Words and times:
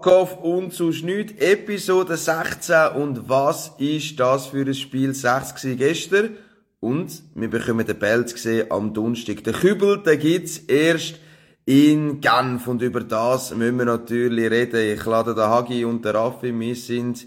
Kickoff 0.00 0.36
und 0.44 0.72
zu 0.72 0.90
nichts. 0.90 1.42
Episode 1.42 2.16
16. 2.16 2.92
Und 2.94 3.28
was 3.28 3.72
ist 3.78 4.20
das 4.20 4.46
für 4.46 4.64
ein 4.64 4.74
Spiel 4.74 5.12
6 5.12 5.62
gestern? 5.76 6.36
Und 6.78 7.24
wir 7.34 7.50
bekommen 7.50 7.84
den 7.84 7.98
Belt 7.98 8.32
gesehen 8.32 8.70
am 8.70 8.94
Donnerstag. 8.94 9.42
Den 9.42 9.54
Kübel, 9.54 10.00
den 10.00 10.20
gibt's 10.20 10.58
erst 10.58 11.18
in 11.64 12.20
Genf. 12.20 12.68
Und 12.68 12.80
über 12.80 13.00
das 13.00 13.52
müssen 13.52 13.78
wir 13.78 13.86
natürlich 13.86 14.48
reden. 14.48 14.94
Ich 14.94 15.04
lade 15.04 15.34
den 15.34 15.42
Hagi 15.42 15.84
und 15.84 16.04
den 16.04 16.14
Raffi. 16.14 16.56
Wir 16.56 16.76
sind 16.76 17.26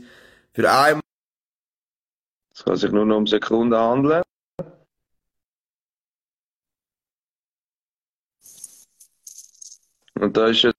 für 0.53 0.71
einmal. 0.71 1.01
Es 2.53 2.63
kann 2.63 2.77
sich 2.77 2.91
nur 2.91 3.05
noch 3.05 3.17
um 3.17 3.27
Sekunden 3.27 3.75
handeln. 3.75 4.23
Und 10.15 10.37
da 10.37 10.47
ist 10.47 10.71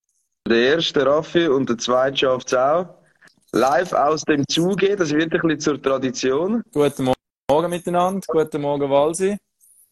der 0.48 0.74
erste 0.74 1.06
Raffi 1.06 1.46
und 1.48 1.68
der 1.68 1.78
zweite 1.78 2.16
schafft 2.16 2.48
es 2.48 2.54
auch. 2.54 2.86
Live 3.52 3.92
aus 3.92 4.22
dem 4.22 4.46
Zuge, 4.48 4.96
das 4.96 5.10
wird 5.10 5.32
ein 5.34 5.40
bisschen 5.40 5.60
zur 5.60 5.82
Tradition. 5.82 6.62
Guten 6.72 7.12
Morgen 7.50 7.70
miteinander, 7.70 8.26
guten 8.26 8.62
Morgen 8.62 8.90
Walsi. 8.90 9.36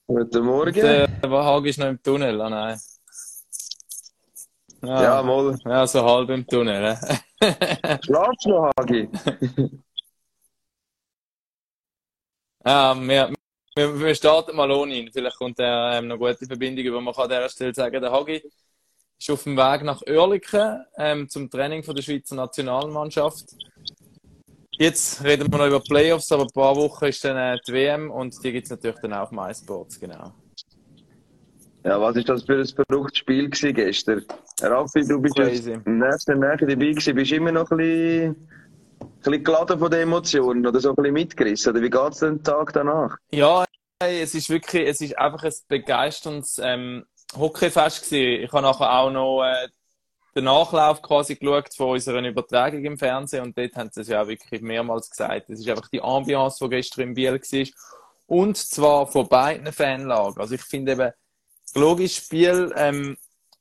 Guten 0.07 0.45
Morgen. 0.45 0.73
Der 0.75 1.09
Hagi 1.23 1.69
ist 1.69 1.79
noch 1.79 1.89
im 1.89 2.03
Tunnel, 2.03 2.41
ah 2.41 2.51
nein. 2.51 2.81
Ja, 4.83 5.03
ja 5.03 5.23
mal. 5.23 5.59
Ja, 5.65 5.87
so 5.87 6.03
halb 6.03 6.31
im 6.31 6.47
Tunnel. 6.47 6.97
Schlafst 8.03 8.45
du 8.47 8.51
noch, 8.51 8.73
Hagi? 8.79 9.11
ja, 12.65 12.95
wir, 12.99 13.35
wir, 13.77 14.01
wir 14.01 14.15
starten 14.15 14.57
mal 14.57 14.71
ohne 14.71 14.95
ihn. 14.95 15.13
Vielleicht 15.13 15.37
kommt 15.37 15.59
er 15.59 15.99
ähm, 15.99 16.09
noch 16.09 16.17
gute 16.17 16.47
Verbindung, 16.47 16.89
aber 16.89 17.03
man 17.03 17.15
kann 17.15 17.25
an 17.25 17.31
dieser 17.31 17.51
Stelle 17.51 17.75
sagen, 17.75 18.01
der 18.01 18.11
Hagi 18.11 18.43
ist 19.21 19.31
auf 19.31 19.45
dem 19.45 19.57
Weg 19.57 19.83
nach 19.85 20.01
Oerlikon 20.07 20.83
ähm, 20.97 21.29
zum 21.29 21.51
Training 21.51 21.83
von 21.83 21.95
der 21.95 22.03
Schweizer 22.03 22.35
Nationalmannschaft. 22.35 23.55
Jetzt 24.79 25.23
reden 25.23 25.53
wir 25.53 25.59
noch 25.59 25.67
über 25.67 25.81
Playoffs, 25.81 26.33
aber 26.33 26.45
ein 26.45 26.55
paar 26.55 26.75
Wochen 26.75 27.05
ist 27.05 27.23
dann 27.23 27.37
äh, 27.37 27.59
die 27.67 27.73
WM 27.73 28.11
und 28.11 28.43
die 28.43 28.51
gibt 28.51 28.65
es 28.65 28.71
natürlich 28.71 28.97
dann 29.03 29.13
auch 29.13 29.25
auf 29.25 29.31
MySports, 29.31 30.01
genau. 30.01 30.33
Ja, 31.85 32.01
was 32.01 32.17
ist 32.17 32.29
das 32.31 32.45
für 32.45 32.61
ein 32.61 32.67
verrücktes 32.67 33.19
Spiel 33.19 33.51
gewesen 33.51 33.75
gestern? 33.75 34.25
Raffi, 34.63 35.03
du 35.07 35.21
bist 35.21 35.37
Crazy. 35.37 35.73
im 35.85 35.99
nächsten 35.99 36.39
Nähe 36.39 36.57
dabei 36.57 36.75
gewesen, 36.75 37.15
bist 37.15 37.31
du 37.31 37.37
immer 37.37 37.53
noch 37.53 37.71
ein 37.71 37.77
bisschen, 37.77 38.37
ein 39.01 39.09
bisschen 39.23 39.45
geladen 39.45 39.79
von 39.79 39.91
den 39.91 40.01
Emotionen 40.01 40.67
oder 40.67 40.81
so 40.81 40.91
ein 40.91 40.97
bisschen 40.97 41.13
mitgerissen? 41.13 41.73
Oder 41.73 41.83
wie 41.83 41.91
geht 41.91 42.13
es 42.13 42.19
den 42.21 42.43
Tag 42.43 42.73
danach? 42.73 43.17
Ja, 43.33 43.65
es 43.99 44.35
ist 44.35 44.49
wirklich, 44.49 44.89
es 44.89 45.03
ist 45.03 45.19
einfach 45.19 45.45
ein 45.45 45.53
begeisterndes 45.69 46.59
ähm, 46.63 47.05
Hockeyfest 47.37 48.05
gewesen. 48.05 48.45
Ich 48.45 48.53
habe 48.53 48.63
nachher 48.63 48.93
auch 48.93 49.11
noch 49.11 49.45
äh, 49.45 49.69
den 50.35 50.45
Nachlauf 50.45 51.03
quasi 51.03 51.37
geschaut 51.37 51.75
von 51.75 51.91
unserer 51.91 52.23
Übertragung 52.23 52.85
im 52.85 52.99
Fernsehen 52.99 53.43
und 53.45 53.59
dort 53.59 53.75
haben 53.77 53.91
sie 53.93 54.03
es 54.03 54.09
ja 54.09 54.23
auch 54.23 54.29
wirklich 54.29 54.61
mehrmals 54.61 55.11
gesagt. 55.11 55.51
Es 55.51 55.61
ist 55.61 55.69
einfach 55.69 55.89
die 55.89 56.03
Ambiance, 56.03 56.65
die 56.65 56.71
gestern 56.71 57.03
im 57.03 57.15
Biel 57.15 57.33
war. 57.33 57.67
Und 58.27 58.57
zwar 58.57 59.07
von 59.09 59.29
beiden 59.29 59.73
Fanlagen. 59.73 60.41
Also 60.41 60.55
ich 60.55 60.63
finde 60.63 60.93
eben, 60.93 61.13
logisch 61.75 62.17
Spiel, 62.17 62.73
ähm, 62.77 63.17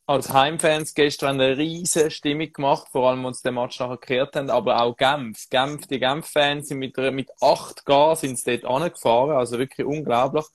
als 0.05 0.33
Heimfans 0.33 0.95
gestern 0.95 1.39
eine 1.39 1.57
riesige 1.57 2.09
Stimmung 2.09 2.51
gemacht, 2.51 2.87
vor 2.91 3.09
allem, 3.09 3.25
als 3.27 3.43
den 3.43 3.53
Match 3.53 3.79
nachher 3.79 3.97
gekehrt 3.97 4.35
haben, 4.35 4.49
aber 4.49 4.81
auch 4.81 4.97
Genf. 4.97 5.47
Genf, 5.49 5.85
die 5.85 5.99
Genf-Fans 5.99 6.67
sind 6.67 6.79
mit, 6.79 6.97
mit 6.97 7.29
8G 7.41 8.15
sind 8.15 8.39
sie 8.39 8.57
dort 8.57 8.83
angefahren, 8.83 9.37
also 9.37 9.59
wirklich 9.59 9.85
unglaublich 9.85 10.45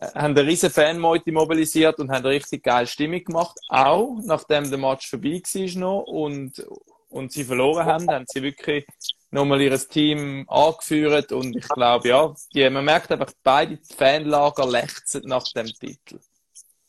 haben 0.00 0.36
eine 0.36 0.46
riesen 0.46 0.70
Fanmeute 0.70 1.32
mobilisiert 1.32 1.98
und 1.98 2.10
haben 2.10 2.24
richtig 2.24 2.62
geile 2.62 2.86
Stimmung 2.86 3.22
gemacht. 3.22 3.58
Auch 3.68 4.18
nachdem 4.24 4.68
der 4.68 4.78
Match 4.78 5.08
vorbei 5.08 5.42
war 5.42 5.80
noch 5.80 6.02
und, 6.02 6.66
und 7.08 7.32
sie 7.32 7.44
verloren 7.44 7.86
haben, 7.86 8.10
haben 8.10 8.24
sie 8.26 8.42
wirklich 8.42 8.86
nochmal 9.30 9.60
ihr 9.60 9.78
Team 9.88 10.44
angeführt 10.48 11.32
und 11.32 11.56
ich 11.56 11.68
glaube, 11.68 12.08
ja, 12.08 12.34
die, 12.54 12.68
man 12.70 12.84
merkt 12.84 13.12
einfach, 13.12 13.32
beide 13.42 13.78
Fanlager 13.96 14.66
lechzen 14.66 15.22
nach 15.26 15.44
dem 15.54 15.66
Titel. 15.66 16.18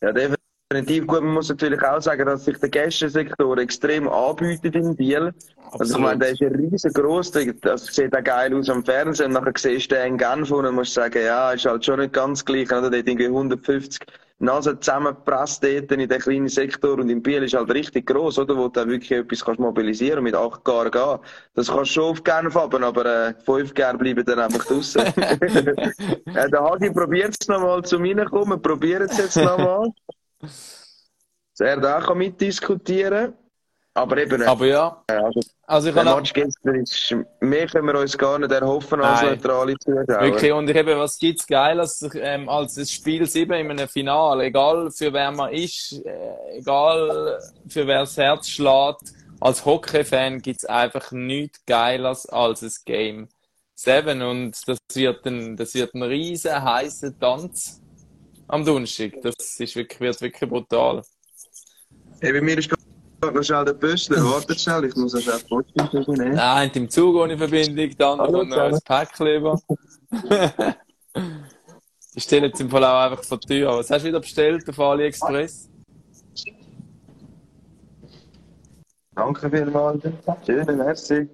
Ja, 0.02 0.12
definitiv. 0.12 0.51
Gut, 0.72 1.22
man 1.22 1.34
muss 1.34 1.50
natürlich 1.50 1.84
auch 1.84 2.02
sagen, 2.02 2.26
dass 2.26 2.46
sich 2.46 2.58
der 2.58 2.70
Gästensektor 2.70 3.58
extrem 3.58 4.08
anbietet 4.08 4.76
in 4.76 4.96
Biel. 4.96 5.34
Absolut. 5.58 5.82
Also 5.82 5.96
ich 5.96 6.02
meine, 6.02 6.20
der 6.20 6.30
ist 6.30 6.40
ja 6.40 6.48
riesengroß, 6.48 7.32
das 7.62 7.86
sieht 7.88 8.16
auch 8.16 8.24
geil 8.24 8.56
aus 8.56 8.70
am 8.70 8.84
Fernsehen. 8.86 9.28
Und 9.28 9.34
nachher 9.34 9.54
siehst 9.58 9.92
du 9.92 9.96
den 9.96 10.14
in 10.14 10.18
Genf 10.18 10.50
und 10.50 10.64
dann 10.64 10.76
musst 10.76 10.96
du 10.96 11.02
sagen, 11.02 11.26
ja, 11.26 11.52
ist 11.52 11.66
halt 11.66 11.84
schon 11.84 12.00
nicht 12.00 12.14
ganz 12.14 12.46
gleich. 12.46 12.72
Oder? 12.72 12.90
Dort 12.90 12.94
irgendwie 12.94 13.26
150 13.26 14.00
Nasen 14.40 14.82
zusammengepresst 14.82 15.62
dort 15.62 15.92
in 15.92 16.08
den 16.08 16.20
kleinen 16.22 16.48
Sektor. 16.48 16.98
Und 17.00 17.10
in 17.10 17.22
Biel 17.22 17.44
ist 17.44 17.54
halt 17.54 17.70
richtig 17.74 18.08
groß, 18.08 18.40
oder? 18.40 18.56
Wo 18.56 18.70
du 18.70 18.88
wirklich 18.88 19.12
etwas 19.12 19.44
kannst 19.44 19.60
mobilisieren 19.60 20.24
mit 20.24 20.36
8 20.36 20.64
Gar 20.64 20.90
gehen. 20.90 21.20
Das 21.54 21.68
kannst 21.68 21.92
du 21.92 21.94
schon 21.96 22.12
auf 22.12 22.24
Genf 22.24 22.56
haben, 22.56 22.82
aber 22.82 23.28
äh, 23.28 23.34
5 23.46 23.74
Gar 23.74 23.98
bleiben 23.98 24.24
dann 24.24 24.40
einfach 24.40 24.64
draussen. 24.64 25.02
äh, 25.18 26.50
der 26.50 26.62
Hagi 26.62 26.92
probiert 26.92 27.36
es 27.38 27.48
nochmal 27.50 27.84
zu 27.84 28.00
mir 28.00 28.24
kommen. 28.24 28.62
Probieren 28.62 29.04
es 29.04 29.18
jetzt 29.18 29.36
nochmal. 29.36 29.90
Er 31.60 31.78
da 31.78 32.14
mitdiskutieren 32.14 33.36
aber 33.94 34.18
eben. 34.18 34.42
Aber 34.44 34.66
ja. 34.66 35.04
Also, 35.08 35.42
also 35.68 35.90
ich 35.90 35.96
der 35.96 36.04
Match 36.04 36.34
gestern 36.34 36.76
ist, 36.76 37.16
mehr 37.42 37.68
können 37.68 37.88
wir 37.88 38.00
uns 38.00 38.18
gar 38.18 38.40
nicht 38.40 38.52
erhoffen 38.52 39.02
als 39.02 39.22
Nein. 39.22 39.32
neutrale 39.32 39.78
Zuschauer. 39.78 40.22
Wirklich, 40.22 40.52
und 40.54 40.70
ich 40.70 40.76
eben, 40.76 40.98
was 40.98 41.18
gibt's 41.18 41.46
geil 41.46 41.80
als, 41.80 42.10
ähm, 42.16 42.48
als 42.48 42.76
das 42.76 42.92
Spiel 42.92 43.26
7 43.26 43.52
in 43.54 43.72
einem 43.72 43.88
Finale, 43.88 44.46
egal 44.46 44.92
für 44.92 45.12
wer 45.12 45.32
man 45.32 45.52
ist, 45.52 46.02
äh, 46.06 46.58
egal 46.58 47.40
für 47.68 47.86
wer 47.86 48.02
das 48.02 48.16
Herz 48.16 48.48
schlägt, 48.48 49.14
als 49.42 49.66
Hockey-Fan 49.66 50.42
gibt's 50.42 50.66
einfach 50.66 51.12
nichts 51.12 51.66
Geiles 51.66 52.28
als 52.28 52.62
ein 52.62 52.72
Game 52.86 53.28
7 53.76 54.22
und 54.22 54.56
das 54.68 54.78
wird 54.94 55.26
ein, 55.26 55.58
das 55.58 55.74
wird 55.74 55.94
ein 55.96 56.04
riesen 56.04 56.64
heißer 56.64 57.18
Tanz 57.20 57.81
am 58.48 58.66
Donnerstag. 58.66 59.14
Das 59.22 59.60
ist 59.60 59.76
wirklich, 59.76 60.00
wird 60.00 60.22
wirklich 60.22 60.50
brutal. 60.50 61.04
Eben, 62.22 62.46
mir 62.46 62.58
ist 62.58 62.70
noch 63.22 63.44
schnell 63.44 63.66
den 63.66 63.80
Pöstler, 63.80 64.24
wartet 64.24 64.60
schnell, 64.60 64.86
ich 64.86 64.96
muss 64.96 65.22
schnell 65.22 65.40
Posten 65.48 66.14
nehmen. 66.14 66.36
Nein, 66.36 66.72
im 66.74 66.90
Zug 66.90 67.16
ohne 67.16 67.38
Verbindung, 67.38 67.96
dann 67.98 68.18
kommt 68.18 68.50
noch 68.50 68.58
ein 68.58 68.80
Päckchen 68.84 69.28
über. 69.28 69.62
ich 72.16 72.24
stelle 72.24 72.48
jetzt 72.48 72.62
im 72.62 72.70
Fall 72.70 72.84
auch 72.84 73.12
einfach 73.12 73.24
vor 73.24 73.38
die 73.40 73.48
Tür. 73.48 73.78
Was 73.78 73.90
hast 73.90 74.04
du 74.04 74.08
wieder 74.08 74.20
bestellt 74.20 74.68
auf 74.68 74.80
AliExpress? 74.80 75.70
Danke 79.14 79.50
vielmals. 79.50 80.04
Schön, 80.46 80.78
merci. 80.78 81.30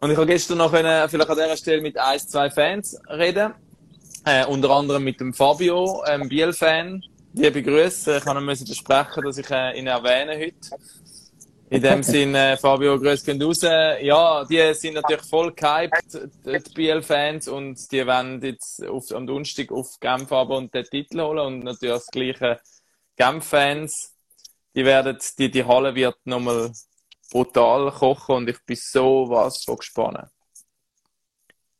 Und 0.00 0.10
ich 0.10 0.16
habe 0.16 0.26
gestern 0.26 0.58
noch 0.58 0.70
können, 0.70 1.08
vielleicht 1.08 1.30
an 1.30 1.36
dieser 1.36 1.56
Stelle 1.56 1.82
mit 1.82 1.98
ein, 1.98 2.18
zwei 2.18 2.50
Fans 2.50 3.00
reden. 3.08 3.52
Äh, 4.30 4.44
unter 4.44 4.68
anderem 4.68 5.04
mit 5.04 5.18
dem 5.20 5.32
Fabio, 5.32 6.04
ähm, 6.06 6.28
Biel-Fan, 6.28 7.02
Liebe 7.32 7.62
Grüße, 7.62 8.18
ich 8.18 8.24
kann 8.24 8.44
müssen 8.44 8.66
versprechen, 8.66 9.22
dass 9.24 9.38
ich 9.38 9.50
äh, 9.50 9.78
ihn 9.78 9.86
erwähne 9.86 10.36
heute. 10.36 10.76
In 11.70 11.80
dem 11.80 12.02
Sinne, 12.12 12.52
äh, 12.52 12.56
Fabio, 12.58 12.98
Grüße 13.00 13.24
gehen 13.24 13.40
raus. 13.40 13.62
Ja, 13.62 14.44
die 14.44 14.74
sind 14.74 14.94
natürlich 14.94 15.24
voll 15.24 15.54
gehypt, 15.54 16.12
die 16.44 16.74
BL-Fans, 16.74 17.48
und 17.48 17.90
die 17.90 18.06
werden 18.06 18.42
jetzt 18.42 18.84
auf, 18.84 19.10
am 19.12 19.26
Donnerstag 19.26 19.72
auf 19.72 19.98
Genf 19.98 20.30
aber 20.30 20.58
und 20.58 20.74
den 20.74 20.84
Titel 20.84 21.22
holen 21.22 21.38
und 21.38 21.64
natürlich 21.64 21.94
das 21.94 22.06
gleiche 22.08 22.60
Genf-Fans. 23.16 24.14
Die 24.74 24.84
werden, 24.84 25.16
die, 25.38 25.50
die 25.50 25.64
Halle 25.64 25.94
wird 25.94 26.18
nochmal 26.26 26.70
brutal 27.30 27.90
kochen 27.92 28.36
und 28.36 28.50
ich 28.50 28.62
bin 28.66 28.76
so 28.78 29.24
was 29.30 29.64
von 29.64 29.78
gespannt. 29.78 30.28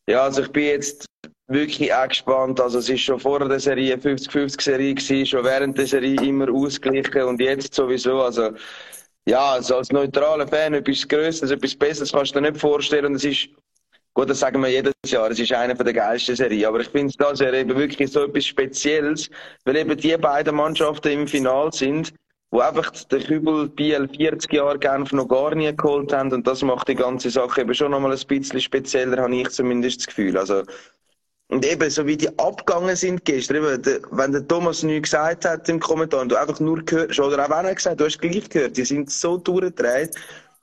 Ja, 0.07 0.23
also 0.23 0.41
ich 0.41 0.51
bin 0.51 0.65
jetzt 0.65 1.09
wirklich 1.49 1.93
auch 1.93 2.09
gespannt. 2.09 2.61
Also 2.61 2.79
es 2.79 2.89
ist 2.89 3.01
schon 3.01 3.19
vor 3.19 3.47
der 3.47 3.59
Serie 3.59 3.97
50-50-Serie 3.97 4.95
gewesen, 4.95 5.27
schon 5.27 5.45
während 5.45 5.77
der 5.77 5.87
Serie 5.87 6.21
immer 6.23 6.53
ausgeglichen 6.53 7.23
und 7.23 7.41
jetzt 7.41 7.75
sowieso. 7.75 8.23
Also 8.23 8.51
ja, 9.27 9.53
also 9.53 9.77
als 9.77 9.91
neutraler 9.91 10.47
Fan 10.47 10.75
etwas 10.75 11.07
Größeres, 11.09 11.51
etwas 11.51 11.75
Besseres 11.75 12.13
kannst 12.13 12.35
du 12.35 12.41
dir 12.41 12.51
nicht 12.51 12.61
vorstellen. 12.61 13.07
Und 13.07 13.15
es 13.17 13.25
ist, 13.25 13.49
gut, 14.15 14.31
das 14.31 14.41
sagen 14.41 14.63
wir 14.63 14.71
jedes 14.71 14.93
Jahr, 15.07 15.31
es 15.31 15.39
ist 15.39 15.53
eine 15.53 15.75
der 15.75 15.93
geilsten 15.93 16.37
Serien. 16.37 16.67
Aber 16.67 16.81
ich 16.81 16.89
finde 16.89 17.13
das 17.19 17.41
ja 17.41 17.53
eben 17.53 17.77
wirklich 17.77 18.13
so 18.13 18.25
etwas 18.25 18.47
Spezielles, 18.47 19.29
weil 19.65 19.77
eben 19.77 19.97
die 19.97 20.17
beiden 20.17 20.55
Mannschaften 20.55 21.09
im 21.09 21.27
Final 21.27 21.73
sind 21.73 22.13
wo 22.51 22.61
einfach 22.61 22.91
der 22.91 23.21
Kübel 23.21 23.69
Biel 23.69 24.09
40 24.09 24.53
Jahre 24.53 24.79
Genf 24.79 25.13
noch 25.13 25.29
gar 25.29 25.55
nie 25.55 25.75
geholt 25.77 26.13
haben 26.13 26.33
und 26.33 26.47
das 26.47 26.63
macht 26.63 26.89
die 26.89 26.95
ganze 26.95 27.31
Sache 27.31 27.61
eben 27.61 27.75
schon 27.75 27.91
nochmal 27.91 28.13
ein 28.13 28.27
bisschen 28.27 28.61
spezieller, 28.61 29.23
habe 29.23 29.37
ich 29.37 29.51
zumindest 29.51 30.01
das 30.01 30.07
Gefühl. 30.07 30.39
Also, 30.39 30.63
und 31.51 31.65
eben, 31.65 31.89
so 31.89 32.07
wie 32.07 32.17
die 32.17 32.29
abgegangen 32.39 32.95
sind 32.95 33.25
gestern, 33.25 33.57
eben, 33.57 34.03
wenn 34.11 34.33
der 34.33 34.47
Thomas 34.47 34.83
nichts 34.83 35.11
gesagt 35.11 35.47
hat 35.47 35.69
im 35.69 35.81
Kommentar 35.81 36.21
und 36.21 36.31
du 36.31 36.37
einfach 36.37 36.61
nur 36.61 36.85
gehört 36.85 37.11
hast, 37.11 37.21
oder 37.21 37.43
auch 37.45 37.51
wenn 37.51 37.65
er 37.65 37.75
gesagt 37.75 38.01
du 38.01 38.05
hast 38.05 38.21
gleich 38.21 38.51
gehört, 38.51 38.77
die 38.77 38.85
sind 38.85 39.11
so 39.11 39.39
durchgedreht. 39.39 40.15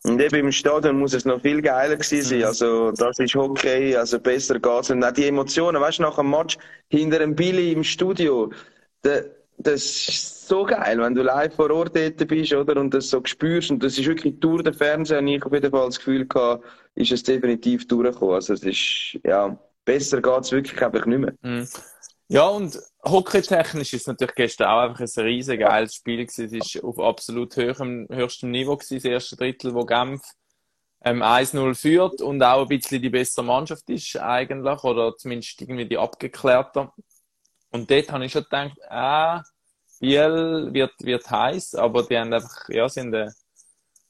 Und 0.03 0.21
eben 0.21 0.35
im 0.35 0.51
Stadion 0.51 0.99
muss 0.99 1.13
es 1.15 1.25
noch 1.25 1.41
viel 1.41 1.63
geiler 1.63 1.95
gewesen 1.95 2.21
sein. 2.21 2.39
Mhm. 2.39 2.45
Also, 2.45 2.91
das 2.91 3.17
ist 3.17 3.33
Hockey, 3.33 3.95
also 3.95 4.19
besser 4.19 4.59
geht's. 4.59 4.91
Und 4.91 5.03
auch 5.03 5.11
die 5.11 5.25
Emotionen, 5.25 5.81
weißt 5.81 5.97
du, 5.97 6.03
nach 6.03 6.17
dem 6.17 6.29
Match 6.29 6.57
hinter 6.89 7.17
dem 7.17 7.35
Billy 7.35 7.71
im 7.71 7.83
Studio, 7.83 8.51
der, 9.03 9.25
das 9.57 9.81
ist 9.83 10.47
so 10.47 10.65
geil, 10.65 10.99
wenn 10.99 11.15
du 11.15 11.23
live 11.23 11.55
vor 11.55 11.71
Ort 11.71 11.95
dort 11.95 12.27
bist, 12.27 12.53
oder? 12.53 12.79
Und 12.79 12.93
das 12.93 13.09
so 13.09 13.19
spürst. 13.25 13.71
Und 13.71 13.83
das 13.83 13.97
ist 13.97 14.05
wirklich 14.05 14.39
durch 14.39 14.61
den 14.61 14.75
Fernseher. 14.75 15.17
Und 15.17 15.27
ich 15.29 15.43
auf 15.43 15.51
jeden 15.51 15.71
Fall 15.71 15.87
das 15.87 15.97
Gefühl 15.97 16.27
gehabt, 16.27 16.63
ist 16.93 17.11
es 17.11 17.23
definitiv 17.23 17.87
durchgekommen. 17.87 18.35
Also, 18.35 18.53
es 18.53 18.61
ist, 18.61 19.17
ja, 19.23 19.57
besser 19.85 20.21
geht's 20.21 20.51
wirklich 20.51 20.81
einfach 20.81 21.05
nicht 21.05 21.19
mehr. 21.19 21.33
Mhm. 21.41 21.67
Ja, 22.27 22.47
und 22.47 22.79
hockeytechnisch 23.03 23.93
ist 23.93 24.01
es 24.01 24.07
natürlich 24.07 24.33
gestern 24.33 24.67
auch 24.67 24.81
einfach 24.81 24.99
ein 24.99 25.23
riesen 25.23 25.59
geiles 25.59 25.93
Spiel 25.93 26.25
gewesen. 26.25 26.45
Es 26.45 26.53
ist 26.75 26.83
auf 26.83 26.99
absolut 26.99 27.55
höherem, 27.55 28.07
höchstem 28.11 28.49
Niveau 28.49 28.75
gewesen, 28.75 28.95
das 28.95 29.05
erste 29.05 29.35
Drittel, 29.35 29.75
wo 29.75 29.85
Genf 29.85 30.23
ähm, 31.03 31.21
1-0 31.21 31.75
führt 31.75 32.21
und 32.21 32.41
auch 32.41 32.63
ein 32.63 32.67
bisschen 32.67 33.01
die 33.01 33.11
bessere 33.11 33.45
Mannschaft 33.45 33.87
ist 33.91 34.17
eigentlich, 34.17 34.83
oder 34.83 35.15
zumindest 35.15 35.61
irgendwie 35.61 35.87
die 35.87 35.99
abgeklärter. 35.99 36.91
Und 37.69 37.91
dort 37.91 38.11
habe 38.11 38.25
ich 38.25 38.31
schon 38.31 38.43
gedacht, 38.43 38.77
ah, 38.89 39.43
Biel 39.99 40.69
wird, 40.71 40.93
wird 40.99 41.29
heiß, 41.29 41.75
aber 41.75 42.03
die 42.03 42.17
haben 42.17 42.33
einfach, 42.33 42.69
ja, 42.69 42.89
sind, 42.89 43.13
äh, 43.13 43.29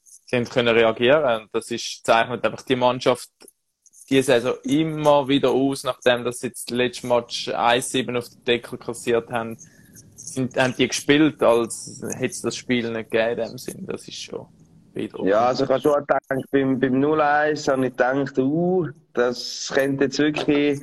sie 0.02 0.36
haben 0.36 0.48
können 0.48 0.74
reagieren. 0.74 1.42
Und 1.42 1.54
das 1.54 1.70
ist, 1.70 2.04
zeichnet 2.04 2.44
einfach 2.44 2.62
die 2.62 2.76
Mannschaft 2.76 3.30
die 4.08 4.22
Saison 4.22 4.54
immer 4.62 5.26
wieder 5.28 5.50
aus, 5.50 5.84
nachdem 5.84 6.24
dass 6.24 6.40
sie 6.40 6.48
jetzt 6.48 6.70
letzten 6.70 7.08
Match 7.08 7.48
1-7 7.48 8.16
auf 8.16 8.28
den 8.28 8.44
Deckel 8.44 8.78
kassiert 8.78 9.30
haben, 9.30 9.56
sind, 10.14 10.56
haben 10.56 10.74
die 10.76 10.88
gespielt, 10.88 11.42
als 11.42 12.02
hätte 12.14 12.26
es 12.26 12.42
das 12.42 12.56
Spiel 12.56 12.90
nicht 12.90 13.10
gegeben 13.10 13.40
in 13.40 13.48
dem 13.48 13.58
Sinn. 13.58 13.86
Das 13.86 14.06
ist 14.06 14.22
schon 14.22 14.46
beeindruckend. 14.94 15.30
Ja, 15.30 15.46
also 15.46 15.64
ich 15.64 15.70
habe 15.70 15.80
schon 15.80 16.00
gedacht, 16.00 16.50
beim, 16.50 16.78
beim 16.78 17.04
0-1 17.04 17.70
habe 17.70 17.86
ich 17.86 17.92
gedacht, 17.92 18.38
uh, 18.38 18.88
das 19.12 19.70
könnte 19.74 20.04
jetzt 20.04 20.18
wirklich 20.18 20.80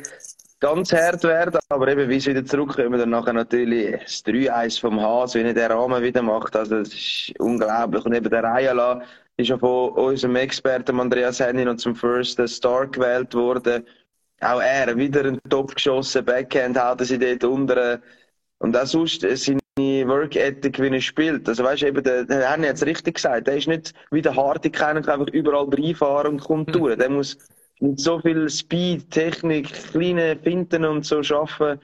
ganz 0.60 0.94
hart 0.94 1.24
werden, 1.24 1.60
aber 1.70 1.90
eben, 1.90 2.10
wie 2.10 2.20
sie 2.20 2.30
wieder 2.32 2.46
zurückkommen, 2.46 2.98
dann 2.98 3.10
nachher 3.10 3.34
natürlich 3.34 4.00
das 4.02 4.26
3-1 4.26 4.80
vom 4.80 5.02
Haas, 5.02 5.36
wie 5.36 5.42
er 5.42 5.54
den 5.54 5.72
Rahmen 5.72 6.02
wieder 6.02 6.22
macht, 6.22 6.56
also 6.56 6.80
das 6.80 6.90
ist 6.90 7.34
unglaublich. 7.40 8.06
Und 8.06 8.14
eben 8.14 8.30
der 8.30 8.46
Ayala 8.46 9.02
ist 9.38 9.50
ja 9.50 9.58
von 9.58 9.92
unserem 9.92 10.36
Experten 10.36 11.00
Andreas 11.00 11.40
Hennin 11.40 11.68
und 11.68 11.80
zum 11.80 11.96
First 11.96 12.42
Star 12.48 12.88
gewählt 12.88 13.34
worden. 13.34 13.86
Auch 14.42 14.62
er, 14.62 14.96
wieder 14.98 15.22
einen 15.22 15.40
Topf 15.50 15.76
geschossen, 15.76 16.26
Backhand 16.26 16.78
haut 16.78 17.02
sie 17.02 17.18
dort 17.18 17.44
unter. 17.44 18.02
Und 18.60 18.78
auch 18.78 18.86
sonst 18.86 19.22
seine 19.22 20.08
Work 20.08 20.36
Ethic, 20.36 20.80
wie 20.80 20.88
er 20.88 21.02
spielt. 21.02 21.48
Also 21.48 21.64
weißt 21.64 21.82
du, 21.82 21.88
eben, 21.88 22.04
der, 22.04 22.26
der 22.26 22.52
Henni 22.52 22.68
hat 22.68 22.76
es 22.76 22.86
richtig 22.86 23.16
gesagt, 23.16 23.48
der 23.48 23.58
ist 23.58 23.68
nicht 23.68 23.94
wie 24.12 24.22
der 24.22 24.36
Hartig, 24.36 24.78
der 24.78 24.90
einfach 24.90 25.28
überall 25.28 25.68
reinfahren 25.70 26.34
und 26.34 26.42
kommt 26.42 26.68
mhm. 26.70 26.74
durch. 26.74 26.98
Der 26.98 27.10
muss 27.10 27.38
mit 27.80 28.00
so 28.00 28.20
viel 28.20 28.50
Speed, 28.50 29.10
Technik, 29.12 29.74
kleine 29.92 30.38
Finten 30.38 30.86
und 30.86 31.06
so 31.06 31.24
schaffen. 31.24 31.80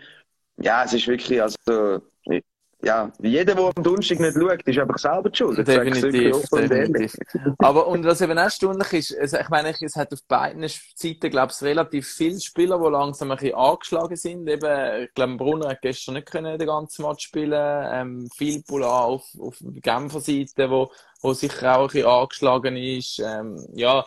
Ja, 0.61 0.83
es 0.83 0.93
ist 0.93 1.07
wirklich, 1.07 1.41
also, 1.41 2.01
ja, 2.81 3.11
jeder, 3.21 3.55
der 3.55 3.71
am 3.75 3.83
Donnerstag 3.83 4.19
nicht 4.21 4.35
schaut, 4.35 4.61
ist 4.63 4.79
einfach 4.79 4.97
selber 4.97 5.29
schuld. 5.33 5.67
Definitiv, 5.67 6.49
definitiv. 6.49 7.13
Aber, 7.57 7.87
und 7.87 8.05
was 8.05 8.21
eben 8.21 8.39
auch 8.39 8.49
stundlich 8.49 8.93
ist, 8.93 9.17
also 9.19 9.37
ich 9.37 9.49
meine, 9.49 9.73
es 9.81 9.95
hat 9.97 10.13
auf 10.13 10.23
beiden 10.23 10.65
Seiten, 10.95 11.29
glaube 11.29 11.51
ich, 11.53 11.61
relativ 11.61 12.07
viele 12.07 12.39
Spieler, 12.39 12.79
die 12.79 12.89
langsam 12.89 13.31
ein 13.31 13.37
bisschen 13.37 13.55
angeschlagen 13.55 14.15
sind. 14.15 14.47
Eben, 14.47 15.03
ich 15.03 15.13
glaube, 15.13 15.35
Brunner 15.35 15.69
hat 15.69 15.81
gestern 15.81 16.15
nicht 16.15 16.31
können 16.31 16.57
den 16.57 16.67
ganzen 16.67 17.05
Match 17.05 17.25
spielen, 17.25 17.87
ähm, 17.91 18.29
viel 18.37 18.63
Pula 18.63 19.03
auf, 19.03 19.25
auf 19.37 19.57
der 19.59 19.81
Genfer 19.81 20.21
Seite, 20.21 20.69
wo, 20.69 20.89
wo 21.21 21.33
sicher 21.33 21.75
auch 21.75 21.81
ein 21.81 21.87
bisschen 21.87 22.07
angeschlagen 22.07 22.77
ist, 22.77 23.19
ähm, 23.19 23.67
ja, 23.73 24.05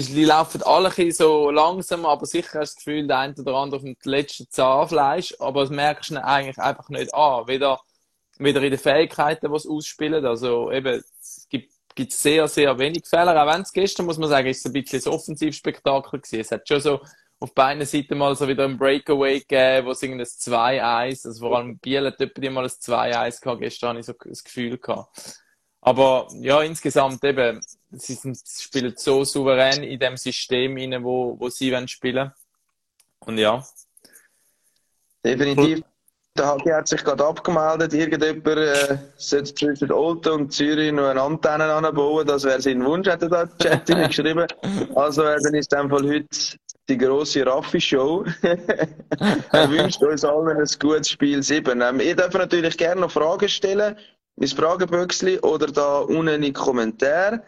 die, 0.00 0.24
laufen 0.24 0.62
alle 0.62 1.12
so 1.12 1.50
langsam, 1.50 2.06
aber 2.06 2.26
sicher 2.26 2.60
hast 2.60 2.74
du 2.74 2.76
das 2.76 2.76
Gefühl, 2.76 3.06
der 3.06 3.18
eine 3.18 3.34
oder 3.34 3.54
andere 3.54 3.76
auf 3.76 3.82
dem 3.82 3.96
letzten 4.04 4.48
Zahnfleisch, 4.50 5.34
aber 5.38 5.62
das 5.62 5.70
merkst 5.70 6.10
du 6.10 6.24
eigentlich 6.24 6.58
einfach 6.58 6.88
nicht 6.88 7.14
an. 7.14 7.46
Weder, 7.46 7.80
weder 8.38 8.62
in 8.62 8.70
den 8.70 8.78
Fähigkeiten, 8.78 9.52
die 9.52 9.58
sie 9.58 9.68
ausspielen, 9.68 10.24
also 10.24 10.70
eben, 10.70 11.02
es 11.20 11.46
gibt, 11.48 11.72
gibt 11.94 12.12
sehr, 12.12 12.48
sehr 12.48 12.78
wenig 12.78 13.06
Fehler, 13.06 13.40
auch 13.42 13.52
wenn 13.52 13.62
es 13.62 13.72
gestern, 13.72 14.06
muss 14.06 14.18
man 14.18 14.28
sagen, 14.28 14.48
ist 14.48 14.58
es 14.58 14.66
ein 14.66 14.72
bisschen 14.72 15.02
ein 15.04 15.14
Offensivspektakel 15.16 16.20
gewesen. 16.20 16.40
Es 16.40 16.50
hat 16.50 16.66
schon 16.68 16.80
so 16.80 17.00
auf 17.40 17.54
beiden 17.54 17.84
Seiten 17.84 18.16
mal 18.16 18.34
so 18.36 18.48
wieder 18.48 18.64
ein 18.64 18.78
Breakaway 18.78 19.40
gegeben, 19.40 19.86
wo 19.86 19.90
es 19.90 20.02
irgendein 20.02 20.26
2-1, 20.26 21.26
also 21.26 21.46
vor 21.46 21.56
allem 21.56 21.78
Biel 21.78 22.06
hat 22.06 22.20
etwa 22.20 22.50
mal 22.50 22.64
ein 22.64 22.70
2-1 22.70 23.42
gehabt, 23.42 23.60
gestern 23.60 23.88
habe 23.90 24.00
ich 24.00 24.06
so 24.06 24.14
das 24.24 24.44
Gefühl 24.44 24.78
gehabt. 24.78 25.40
Aber 25.82 26.28
ja, 26.40 26.62
insgesamt 26.62 27.22
eben, 27.24 27.60
sie 27.98 28.14
sind, 28.14 28.38
spielen 28.46 28.94
so 28.96 29.24
souverän 29.24 29.82
in 29.82 29.98
dem 29.98 30.16
System 30.16 30.76
rein, 30.76 31.02
wo, 31.02 31.36
wo 31.38 31.48
sie 31.48 31.72
wollen 31.72 31.88
spielen. 31.88 32.32
Und 33.20 33.38
ja. 33.38 33.64
Definitiv. 35.24 35.82
Der 36.36 36.46
Hagi 36.46 36.70
hat 36.70 36.88
sich 36.88 37.04
gerade 37.04 37.24
abgemeldet. 37.24 37.94
Irgendjemand 37.94 38.46
äh, 38.46 38.98
sollte 39.16 39.54
zwischen 39.54 39.92
Olten 39.92 40.32
und 40.32 40.52
Zürich 40.52 40.92
noch 40.92 41.08
eine 41.08 41.22
Antenne 41.22 41.72
anbauen. 41.72 42.26
Das 42.26 42.42
wäre 42.42 42.60
sein 42.60 42.84
Wunsch, 42.84 43.08
hat 43.08 43.22
er 43.22 43.28
da 43.28 43.42
im 43.42 43.58
Chat 43.58 43.86
geschrieben. 44.08 44.46
Also, 44.96 45.22
äh, 45.22 45.38
dann 45.40 45.54
ist 45.54 45.72
dann 45.72 45.88
von 45.88 46.04
heute 46.08 46.26
die 46.88 46.98
grosse 46.98 47.46
Raffi-Show. 47.46 48.24
er 49.52 49.70
wünscht 49.70 50.02
uns 50.02 50.24
allen 50.24 50.48
ein 50.48 50.68
gutes 50.80 51.08
Spiel 51.08 51.40
7. 51.40 51.80
Ähm, 51.80 52.00
ihr 52.00 52.16
dürft 52.16 52.34
natürlich 52.34 52.76
gerne 52.76 53.02
noch 53.02 53.12
Fragen 53.12 53.48
stellen 53.48 53.96
mein 54.36 54.48
Fragebüchsli 54.48 55.38
oder 55.40 55.66
da 55.66 55.98
unten 55.98 56.28
in 56.28 56.42
die 56.42 56.52
Kommentare. 56.52 57.42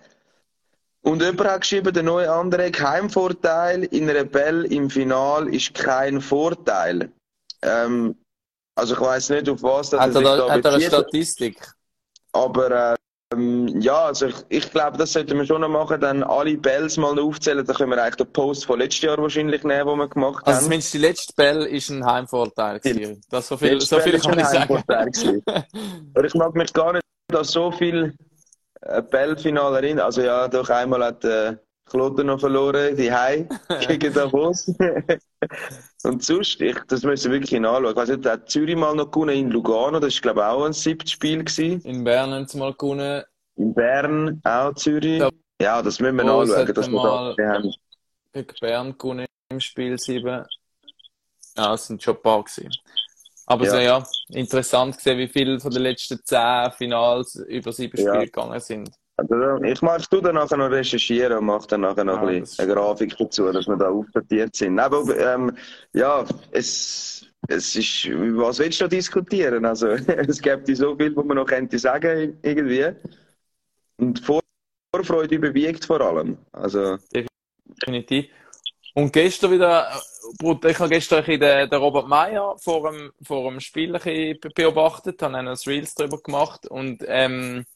Und 1.03 1.23
jemand 1.23 1.49
hat 1.49 1.61
geschrieben, 1.61 1.93
der 1.93 2.03
neue 2.03 2.31
andere 2.31 2.71
Heimvorteil 2.73 3.85
in 3.85 4.09
Rebell 4.09 4.65
im 4.65 4.91
Final 4.91 5.53
ist 5.55 5.75
kein 5.75 6.21
Vorteil. 6.21 7.13
Ähm, 7.63 8.17
also 8.75 8.95
ich 8.95 9.01
weiß 9.01 9.31
nicht, 9.31 9.49
auf 9.49 9.63
was 9.63 9.91
das 9.91 10.01
hat 10.01 10.15
er, 10.15 10.23
da, 10.23 10.51
hat 10.51 10.65
er 10.65 10.75
eine 10.75 10.83
Statistik? 10.83 11.59
Aber 12.33 12.93
äh, 12.93 12.97
ähm, 13.35 13.81
ja, 13.81 14.05
also 14.05 14.27
ich, 14.27 14.37
ich 14.49 14.71
glaube, 14.71 14.99
das 14.99 15.13
sollten 15.13 15.37
wir 15.37 15.45
schon 15.47 15.61
noch 15.61 15.69
machen, 15.69 16.01
dann 16.01 16.23
alle 16.23 16.57
Bells 16.57 16.97
mal 16.97 17.19
aufzählen, 17.19 17.65
dann 17.65 17.75
können 17.75 17.91
wir 17.91 18.03
eigentlich 18.03 18.17
den 18.17 18.33
Post 18.33 18.67
von 18.67 18.79
letztes 18.79 19.03
Jahr 19.03 19.19
wahrscheinlich 19.19 19.65
nehmen, 19.65 19.87
den 19.87 19.99
wir 19.99 20.09
gemacht 20.09 20.45
also 20.45 20.47
haben. 20.47 20.55
Also 20.55 20.65
zumindest 20.65 20.95
die 20.95 20.99
letzte 20.99 21.33
Bell 21.35 21.63
ist 21.63 21.91
ein 21.91 22.05
Heimvorteil 22.05 22.79
gewesen. 22.79 23.21
Das 23.29 23.49
so 23.49 23.57
viel, 23.57 23.81
so 23.81 23.99
viel 23.99 24.21
kann 24.21 24.39
ich 24.39 24.47
sagen. 24.47 24.85
Aber 26.15 26.25
ich 26.25 26.35
mag 26.35 26.55
mich 26.55 26.73
gar 26.73 26.93
nicht 26.93 27.03
an 27.33 27.45
so 27.45 27.73
viel 27.73 28.15
äh, 28.89 29.03
Bell-Finale 29.03 29.77
erinnern. 29.79 30.07
Also 30.07 30.23
ja, 30.23 30.49
doch 30.49 30.69
einmal 30.71 31.05
hat 31.05 31.25
äh, 31.25 31.57
Klotter 31.87 32.25
noch 32.25 32.41
verloren, 32.41 32.97
die 32.97 33.13
Hai 33.13 33.49
gegen 33.87 34.13
Davos. 34.13 34.67
Und 36.03 36.25
sonst, 36.25 36.61
ich, 36.61 36.77
das 36.89 37.03
müssen 37.05 37.31
wir 37.31 37.41
wirklich 37.41 37.61
nachschauen. 37.61 37.91
Ich 37.91 37.97
weiß 37.97 38.09
nicht, 38.11 38.27
hat 38.27 38.51
Zürich 38.51 38.77
mal 38.77 38.95
noch 38.95 39.11
gewonnen 39.11 39.37
in 39.37 39.51
Lugano, 39.51 40.01
das 40.01 40.15
war 40.17 40.23
glaube 40.23 40.41
ich 40.41 40.47
auch 40.47 40.65
ein 40.65 40.73
siebtes 40.73 41.13
Spiel 41.13 41.45
gewesen. 41.45 41.81
In 41.83 42.05
Bern 42.05 42.33
haben 42.33 42.47
sie 42.47 42.59
mal 42.59 42.75
gewonnen. 42.75 43.23
In 43.57 43.73
Bern 43.73 44.41
auch 44.45 44.75
Zürich. 44.75 45.21
Ja, 45.21 45.31
ja 45.61 45.83
das 45.83 46.01
müssen 46.01 46.17
wir 46.17 46.25
oh, 46.25 46.45
nachschauen, 46.45 46.75
dass 46.75 46.89
wir 46.89 47.03
da 47.03 47.35
wir 47.37 47.49
haben. 47.49 47.75
Gegen 48.33 48.55
Bern 48.61 48.99
gewonnen 48.99 49.27
im 49.49 49.61
Spiel 49.61 49.97
7. 49.99 50.45
Ja, 51.57 51.75
es 51.75 51.87
sind 51.87 52.03
schon 52.03 52.17
ein 52.17 52.23
paar 52.23 52.43
gewesen. 52.43 52.71
Aber 53.47 53.65
ja. 53.65 53.71
so 53.71 53.77
ja, 53.79 54.03
interessant 54.31 54.97
gesehen, 54.97 55.19
wie 55.19 55.29
viele 55.29 55.61
von 55.61 55.71
den 55.71 55.83
letzten 55.83 56.19
zehn 56.25 56.71
Finals 56.77 57.37
über 57.37 57.73
sieben 57.73 57.97
Spiele 57.97 58.15
ja. 58.15 58.25
gegangen 58.25 58.61
sind. 58.61 58.91
Also, 59.19 59.63
ich 59.65 59.81
mache 59.81 60.03
du 60.11 60.21
dann 60.21 60.35
nachher 60.35 60.59
noch 60.59 60.71
recherchieren 60.71 61.39
und 61.39 61.47
mache 61.47 61.67
dann 61.69 61.83
nachher 61.83 62.05
noch 62.05 62.21
ja, 62.21 62.29
ein 62.29 62.41
bisschen 62.41 62.65
eine 62.65 62.75
Grafik 62.75 63.17
dazu, 63.17 63.51
dass 63.51 63.67
wir 63.67 63.77
da 63.77 63.89
aufdatiert 63.89 64.55
sind. 64.55 64.79
Aber 64.79 65.05
ähm, 65.17 65.57
ja, 65.95 66.25
es, 66.51 67.25
es 67.49 67.77
ist, 67.77 68.09
was 68.11 68.59
willst 68.59 68.81
du 68.81 68.89
diskutieren? 68.89 69.65
Also, 69.65 69.89
es 70.29 70.43
gibt 70.43 70.67
so 70.77 70.97
viel, 70.97 71.17
was 71.17 71.25
man 71.25 71.37
noch 71.37 71.47
könnte 71.47 71.79
sagen, 71.79 72.39
irgendwie. 72.43 72.89
Und 73.97 74.21
Vorfreude 74.93 75.37
überwiegt 75.37 75.85
vor 75.85 76.01
allem. 76.01 76.37
Also. 76.53 76.99
Definitiv. 77.81 78.27
Und 78.97 79.13
gestern 79.13 79.51
wieder, 79.53 79.91
ich 80.41 80.79
habe 80.79 80.89
gestern 80.89 81.23
den, 81.23 81.39
den 81.39 81.75
Robert 81.75 82.09
Meyer 82.09 82.57
vor 82.57 82.91
dem, 82.91 83.13
vor 83.21 83.51
dem 83.51 83.61
Spiel 83.61 83.93
beobachtet, 84.55 85.21
habe 85.21 85.37
ein 85.37 85.49
Reels 85.49 85.95
darüber 85.95 86.19
gemacht 86.23 86.67
und, 86.67 87.05
ähm, 87.07 87.67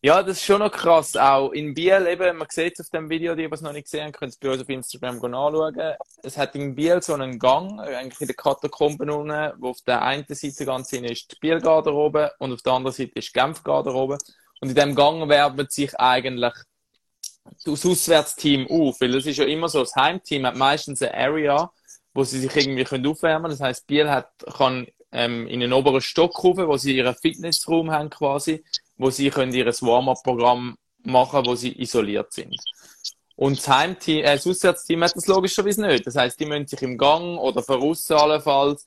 ja, 0.00 0.22
das 0.22 0.36
ist 0.36 0.44
schon 0.44 0.60
noch 0.60 0.70
krass. 0.70 1.16
Auch 1.16 1.50
in 1.50 1.74
Biel 1.74 2.06
eben, 2.06 2.36
man 2.36 2.46
sieht 2.48 2.78
es 2.78 2.86
auf 2.86 2.90
dem 2.90 3.10
Video, 3.10 3.34
die 3.34 3.48
es 3.50 3.60
noch 3.62 3.72
nicht 3.72 3.86
gesehen 3.86 4.04
haben, 4.04 4.12
könnt 4.12 4.32
es 4.32 4.38
bei 4.38 4.48
uns 4.48 4.62
auf 4.62 4.68
Instagram 4.68 5.16
anschauen. 5.16 5.94
Es 6.22 6.38
hat 6.38 6.54
in 6.54 6.76
Biel 6.76 7.02
so 7.02 7.14
einen 7.14 7.40
Gang, 7.40 7.80
eigentlich 7.80 8.20
in 8.20 8.28
den 8.28 8.36
Katakomben 8.36 9.10
unten, 9.10 9.52
wo 9.58 9.70
auf 9.70 9.80
der 9.84 10.02
einen 10.02 10.24
Seite 10.28 10.64
ganz 10.66 10.90
hin 10.90 11.02
ist 11.02 11.32
die 11.32 11.36
Bielgarderobe 11.40 12.30
und 12.38 12.52
auf 12.52 12.62
der 12.62 12.74
anderen 12.74 12.96
Seite 12.96 13.18
ist 13.18 13.34
die 13.34 13.40
Genfgarderobe. 13.40 14.18
Und 14.60 14.68
in 14.68 14.76
dem 14.76 14.94
Gang 14.94 15.28
wärmen 15.28 15.66
sich 15.68 15.98
eigentlich 15.98 16.54
das 17.64 17.86
Auswärtsteam 17.86 18.66
auf, 18.68 19.00
weil 19.00 19.14
es 19.14 19.26
ist 19.26 19.38
ja 19.38 19.44
immer 19.44 19.68
so, 19.68 19.80
das 19.80 19.94
Heimteam 19.96 20.46
hat 20.46 20.56
meistens 20.56 21.02
eine 21.02 21.14
Area, 21.14 21.70
wo 22.14 22.24
sie 22.24 22.40
sich 22.40 22.54
irgendwie 22.54 22.84
können 22.84 23.06
aufwärmen 23.06 23.44
können. 23.44 23.58
Das 23.58 23.60
heißt, 23.60 23.86
Biel 23.86 24.10
hat, 24.10 24.30
kann 24.56 24.86
ähm, 25.12 25.46
in 25.46 25.60
den 25.60 25.72
oberen 25.72 26.00
Stock 26.00 26.42
rauf, 26.42 26.56
wo 26.56 26.76
sie 26.76 26.96
ihren 26.96 27.14
Fitnessraum 27.14 27.90
haben 27.90 28.10
quasi 28.10 28.64
wo 29.00 29.08
sie 29.10 29.30
können 29.30 29.54
ihr 29.54 29.66
Warm-up-Programm 29.66 30.76
machen, 31.04 31.46
wo 31.46 31.54
sie 31.54 31.80
isoliert 31.80 32.32
sind. 32.32 32.54
Und 33.34 33.56
das 33.56 33.68
Heimteam, 33.68 34.18
äh, 34.18 34.36
das 34.36 34.46
Auswärtsteam 34.46 35.02
hat 35.02 35.16
das 35.16 35.26
logischerweise 35.26 35.86
nicht. 35.86 36.06
Das 36.06 36.16
heißt, 36.16 36.38
die 36.38 36.44
müssen 36.44 36.66
sich 36.66 36.82
im 36.82 36.98
Gang 36.98 37.38
oder 37.38 37.62
voraus 37.62 38.10
allenfalls 38.10 38.84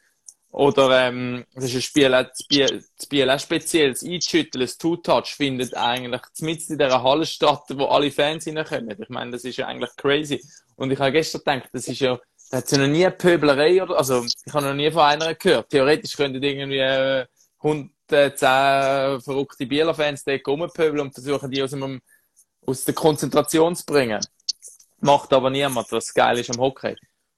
Oder 0.53 1.07
ähm, 1.07 1.45
das 1.55 1.63
ist 1.63 1.75
ein 1.75 1.81
Spiel, 1.81 2.11
das 2.11 2.39
Spiel, 2.43 2.67
das 2.67 3.05
Spiel 3.05 3.27
auch 3.27 3.39
speziell, 3.39 3.91
das 3.91 4.03
Einschütteln, 4.03 4.61
das 4.61 4.77
Two-Touch 4.77 5.33
findet 5.35 5.75
eigentlich 5.75 6.21
mitten 6.41 6.73
in 6.73 6.77
dieser 6.77 7.01
Halle 7.01 7.25
statt, 7.25 7.63
wo 7.69 7.85
alle 7.85 8.11
Fans 8.11 8.43
hineinkommen. 8.43 9.01
Ich 9.01 9.09
meine, 9.09 9.31
das 9.31 9.45
ist 9.45 9.57
ja 9.57 9.65
eigentlich 9.65 9.89
crazy. 9.97 10.39
Und 10.75 10.91
ich 10.91 10.99
habe 10.99 11.11
gestern 11.11 11.39
gedacht, 11.39 11.69
das 11.73 11.87
ist 11.87 12.01
ja, 12.01 12.19
da 12.51 12.57
hat 12.57 12.65
es 12.65 12.71
ja 12.71 12.77
noch 12.77 12.87
nie 12.87 13.03
eine 13.03 13.15
Pöblerei 13.15 13.81
oder, 13.81 13.97
also 13.97 14.23
ich 14.45 14.53
habe 14.53 14.67
noch 14.67 14.75
nie 14.75 14.91
von 14.91 15.01
einer 15.01 15.33
gehört. 15.33 15.71
Theoretisch 15.71 16.15
könnten 16.15 16.43
irgendwie 16.43 16.77
äh, 16.77 17.25
110 17.57 19.21
verrückte 19.21 19.65
Bieler-Fans 19.65 20.23
dort 20.23 20.47
rumpöbeln 20.47 20.99
und 20.99 21.13
versuchen, 21.15 21.49
die 21.49 21.63
aus, 21.63 21.71
dem, 21.71 21.99
aus 22.63 22.83
der 22.83 22.93
Konzentration 22.93 23.75
zu 23.75 23.87
bringen. 23.87 24.21
Macht 24.99 25.33
aber 25.33 25.49
niemand, 25.49 25.91
was 25.91 26.13
geil 26.13 26.37
ist 26.37 26.51
am 26.51 26.61
Hockey. 26.61 26.95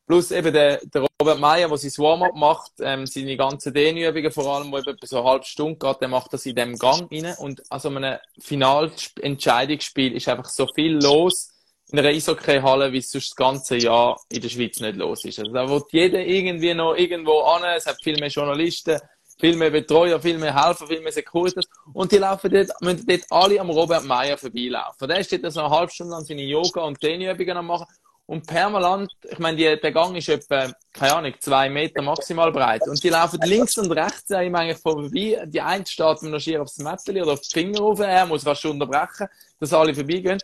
Plus 0.08 0.32
eben 0.32 0.54
der, 0.54 0.80
der 0.86 1.06
Robert 1.20 1.40
Meyer, 1.40 1.68
der 1.68 1.78
sein 1.78 1.92
Warm-up 1.98 2.36
macht, 2.36 2.74
ähm, 2.80 3.08
seine 3.08 3.36
ganzen 3.36 3.74
Dehnübungen 3.74 4.32
vor 4.32 4.56
allem, 4.56 4.72
wo 4.72 4.78
eben 4.78 4.96
so 5.02 5.18
eine 5.18 5.28
halbe 5.28 5.46
Stunde 5.46 5.78
geht, 5.78 6.02
der 6.02 6.08
macht 6.08 6.32
das 6.32 6.46
in 6.46 6.56
dem 6.56 6.78
Gang 6.78 7.12
rein. 7.12 7.36
Und 7.40 7.64
also 7.70 7.90
einem 7.90 8.20
Finalentscheidungsspiel 8.40 10.16
ist 10.16 10.30
einfach 10.30 10.50
so 10.50 10.68
viel 10.68 11.00
los 11.02 11.52
in 11.92 12.00
einer 12.00 12.10
Eishockey-Halle, 12.10 12.92
wie 12.92 13.00
es 13.00 13.12
sonst 13.12 13.32
das 13.32 13.36
ganze 13.36 13.78
Jahr 13.78 14.20
in 14.30 14.42
der 14.42 14.50
Schweiz 14.50 14.80
nicht 14.80 14.96
los 14.96 15.26
ist. 15.26 15.40
Also 15.40 15.52
da 15.52 15.68
wird 15.68 15.86
jeder 15.92 16.20
irgendwie 16.20 16.74
noch 16.74 16.96
irgendwo 16.96 17.42
an, 17.42 17.64
es 17.76 17.86
hat 17.86 17.98
viel 18.04 18.20
mehr 18.20 18.30
Journalisten, 18.30 19.00
viel 19.40 19.56
mehr 19.56 19.70
Betreuer, 19.70 20.20
viel 20.20 20.38
mehr 20.38 20.54
Helfer, 20.56 20.88
viel 20.88 21.02
mehr 21.02 21.12
Securitas. 21.12 21.66
Und 21.94 22.12
die 22.12 22.18
laufen 22.18 22.52
dort, 22.52 22.70
müssen 22.82 23.06
dort 23.08 23.24
alle 23.30 23.60
am 23.60 23.70
Robert 23.70 24.06
Meyer 24.06 24.38
vorbeilaufen. 24.38 25.08
Der 25.08 25.24
steht 25.24 25.44
da 25.44 25.52
so 25.52 25.62
eine 25.62 25.70
halbe 25.70 25.92
Stunde 25.92 26.14
lang 26.14 26.24
seine 26.24 26.44
Yoga- 26.44 26.84
und 26.84 27.02
Dehnübungen 27.02 27.58
am 27.58 27.68
machen. 27.68 27.88
Und 28.28 28.48
permanent, 28.48 29.12
ich 29.30 29.38
meine, 29.38 29.78
der 29.78 29.92
Gang 29.92 30.16
ist 30.16 30.30
etwa, 30.30 30.72
keine 30.92 31.16
Ahnung, 31.16 31.34
zwei 31.40 31.70
Meter 31.70 32.02
maximal 32.02 32.52
breit. 32.52 32.82
Und 32.88 33.04
die 33.04 33.10
laufen 33.10 33.40
links 33.44 33.78
und 33.78 33.92
rechts 33.92 34.32
an 34.32 34.46
ihm 34.46 34.56
eigentlich 34.56 34.80
vorbei. 34.80 35.44
Die 35.46 35.62
eine 35.62 35.86
steht 35.86 36.24
mit 36.24 36.32
noch 36.32 36.40
schier 36.40 36.64
aufs 36.64 36.80
Mäppeli 36.80 37.22
oder 37.22 37.34
auf 37.34 37.42
die 37.42 37.54
Finger 37.54 37.80
rauf. 37.80 38.00
Er 38.00 38.26
muss 38.26 38.44
fast 38.44 38.66
unterbrechen, 38.66 39.28
dass 39.60 39.74
alle 39.74 39.94
vorbeigehen. 39.94 40.40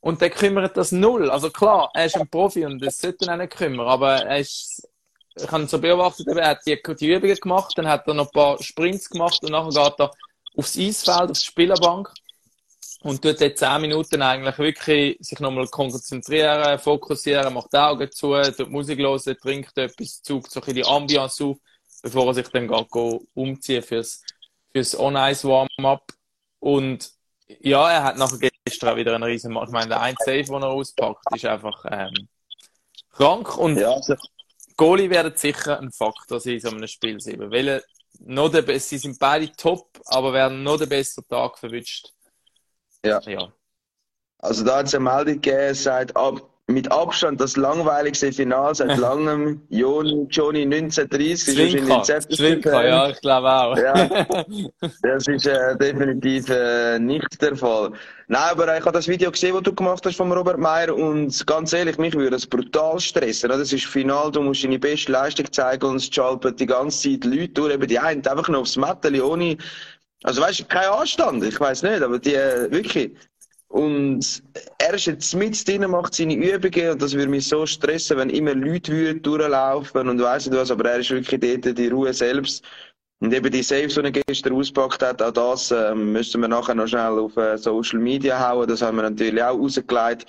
Und 0.00 0.20
der 0.20 0.30
kümmert 0.30 0.76
das 0.76 0.92
null. 0.92 1.30
Also 1.30 1.50
klar, 1.50 1.90
er 1.94 2.04
ist 2.04 2.16
ein 2.16 2.28
Profi 2.28 2.66
und 2.66 2.78
das 2.84 2.98
sollte 2.98 3.24
ihn 3.24 3.30
auch 3.30 3.36
nicht 3.36 3.56
kümmern. 3.56 3.88
Aber 3.88 4.16
er 4.16 4.38
ist, 4.38 4.86
ich 5.34 5.50
habe 5.50 5.66
so 5.66 5.80
beobachtet, 5.80 6.26
er 6.28 6.48
hat 6.48 6.60
die, 6.66 6.78
die 7.00 7.10
Übungen 7.10 7.36
gemacht, 7.36 7.72
dann 7.76 7.88
hat 7.88 8.06
er 8.06 8.14
noch 8.14 8.26
ein 8.26 8.32
paar 8.32 8.62
Sprints 8.62 9.08
gemacht 9.08 9.42
und 9.42 9.52
nachher 9.52 9.90
geht 9.90 10.00
er 10.00 10.10
aufs 10.56 10.76
Eisfeld, 10.76 11.30
auf 11.30 11.38
die 11.38 11.44
Spielerbank 11.44 12.12
und 13.00 13.22
tut 13.22 13.40
dort 13.40 13.58
10 13.58 13.80
Minuten 13.80 14.22
eigentlich 14.22 14.58
wirklich 14.58 15.16
sich 15.20 15.38
nochmal 15.38 15.68
konzentrieren, 15.68 16.78
fokussieren, 16.78 17.54
macht 17.54 17.72
die 17.72 17.76
Augen 17.76 18.10
zu, 18.10 18.40
tut 18.56 18.70
Musik 18.70 18.98
hören, 18.98 19.36
trinkt 19.40 19.78
etwas, 19.78 20.22
zieht 20.22 20.50
so 20.50 20.60
ein 20.60 20.74
die 20.74 20.84
Ambiance 20.84 21.44
auf, 21.44 21.56
bevor 22.02 22.26
er 22.28 22.34
sich 22.34 22.48
dann 22.48 22.66
geht, 22.66 23.20
umziehen 23.34 23.82
fürs, 23.82 24.22
fürs 24.72 24.98
On-Ice-Warm-Up. 24.98 26.12
Und 26.58 27.10
ja, 27.60 27.90
er 27.90 28.02
hat 28.02 28.18
nachher 28.18 28.50
gestern 28.64 28.96
wieder 28.96 29.14
einen 29.14 29.24
riesen, 29.24 29.56
ich 29.56 29.70
meine, 29.70 29.88
der 29.88 30.00
ein 30.00 30.16
Save, 30.18 30.42
den 30.42 30.62
er 30.62 30.68
auspackt, 30.68 31.24
ist 31.34 31.44
einfach 31.44 31.84
ähm, 31.88 32.28
krank 33.12 33.56
und 33.56 33.78
ja. 33.78 33.96
Goalie 34.76 35.10
werden 35.10 35.32
sicher 35.36 35.78
ein 35.80 35.90
Faktor 35.90 36.40
sein 36.40 36.54
in 36.54 36.60
so 36.60 36.68
einem 36.68 36.86
Spiel 36.86 37.20
7, 37.20 37.50
weil 37.50 37.82
noch 38.20 38.48
der, 38.48 38.78
sie 38.80 38.98
sind 38.98 39.18
beide 39.18 39.50
top, 39.52 39.88
aber 40.06 40.32
werden 40.32 40.62
noch 40.62 40.78
den 40.78 40.88
besseren 40.88 41.26
Tag 41.28 41.58
verwünscht 41.58 42.12
ja. 43.04 43.20
ja. 43.26 43.52
Also 44.40 44.64
da 44.64 44.78
hat 44.78 44.86
es 44.86 44.94
eine 44.94 45.04
Meldung 45.04 45.40
gegeben, 45.40 45.74
seit 45.74 46.16
ab, 46.16 46.40
mit 46.68 46.90
Abstand 46.92 47.40
das 47.40 47.56
langweiligste 47.56 48.30
Finale 48.30 48.74
seit 48.74 48.96
langem. 48.98 49.62
Joni, 49.70 50.26
Johnny 50.30 50.62
1930 50.62 51.54
Zwinker, 51.54 52.18
ist 52.18 52.36
Zwinker, 52.36 52.86
ja, 52.86 53.08
ich 53.08 53.20
glaube 53.20 53.50
auch. 53.50 53.76
Ja, 53.76 53.94
das 55.02 55.26
ist 55.26 55.46
äh, 55.46 55.76
definitiv 55.78 56.48
äh, 56.50 56.98
nicht 56.98 57.40
der 57.40 57.56
Fall. 57.56 57.92
Nein, 58.28 58.50
aber 58.50 58.76
ich 58.76 58.84
habe 58.84 58.92
das 58.92 59.08
Video 59.08 59.30
gesehen, 59.30 59.54
das 59.54 59.62
du 59.62 59.74
gemacht 59.74 60.04
hast 60.04 60.16
von 60.16 60.30
Robert 60.30 60.58
Meyer 60.58 60.94
und 60.94 61.46
ganz 61.46 61.72
ehrlich, 61.72 61.96
mich 61.96 62.14
würde 62.14 62.30
das 62.30 62.46
brutal 62.46 63.00
stressen. 63.00 63.48
Das 63.48 63.72
ist 63.72 63.86
Final, 63.86 64.30
du 64.30 64.42
musst 64.42 64.62
deine 64.62 64.78
beste 64.78 65.10
Leistung 65.10 65.50
zeigen 65.50 65.86
und 65.86 65.96
es 65.96 66.10
schalten 66.12 66.54
die 66.54 66.66
ganze 66.66 67.10
Zeit 67.10 67.24
Leute 67.24 67.48
durch, 67.48 67.72
eben 67.72 67.88
die 67.88 67.98
einen 67.98 68.24
einfach 68.26 68.48
noch 68.50 68.60
aufs 68.60 68.76
Mätteli 68.76 69.22
ohne 69.22 69.56
also 70.24 70.42
weißt 70.42 70.60
du, 70.60 70.64
kein 70.64 70.88
Anstand, 70.88 71.44
ich 71.44 71.58
weiß 71.58 71.82
nicht, 71.82 72.02
aber 72.02 72.18
die 72.18 72.32
wirklich. 72.32 73.12
Und 73.68 74.42
er 74.78 74.94
ist 74.94 75.06
jetzt 75.06 75.34
mit 75.34 75.68
drin, 75.68 75.90
macht 75.90 76.14
seine 76.14 76.34
Übungen 76.34 76.90
und 76.92 77.02
das 77.02 77.12
würde 77.12 77.28
mich 77.28 77.46
so 77.46 77.66
stressen, 77.66 78.16
wenn 78.16 78.30
immer 78.30 78.54
Leute 78.54 78.92
würden 78.92 79.22
durchlaufen 79.22 80.08
und 80.08 80.22
weiss 80.22 80.46
nicht 80.46 80.58
was, 80.58 80.70
aber 80.70 80.90
er 80.90 81.00
ist 81.00 81.10
wirklich 81.10 81.62
dort 81.62 81.78
die 81.78 81.88
Ruhe 81.88 82.14
selbst. 82.14 82.64
Und 83.20 83.34
eben 83.34 83.50
die 83.50 83.62
Saves, 83.62 83.94
die 83.94 84.00
er 84.00 84.10
gestern 84.12 84.54
ausgepackt 84.54 85.02
hat, 85.02 85.20
auch 85.20 85.32
das 85.32 85.70
ähm, 85.72 86.12
müssen 86.12 86.40
wir 86.40 86.48
nachher 86.48 86.74
noch 86.74 86.86
schnell 86.86 87.18
auf 87.18 87.36
äh, 87.36 87.58
Social 87.58 87.98
Media 87.98 88.38
hauen. 88.38 88.68
Das 88.68 88.80
haben 88.80 88.96
wir 88.96 89.02
natürlich 89.02 89.42
auch 89.42 89.58
rausgelegt. 89.58 90.26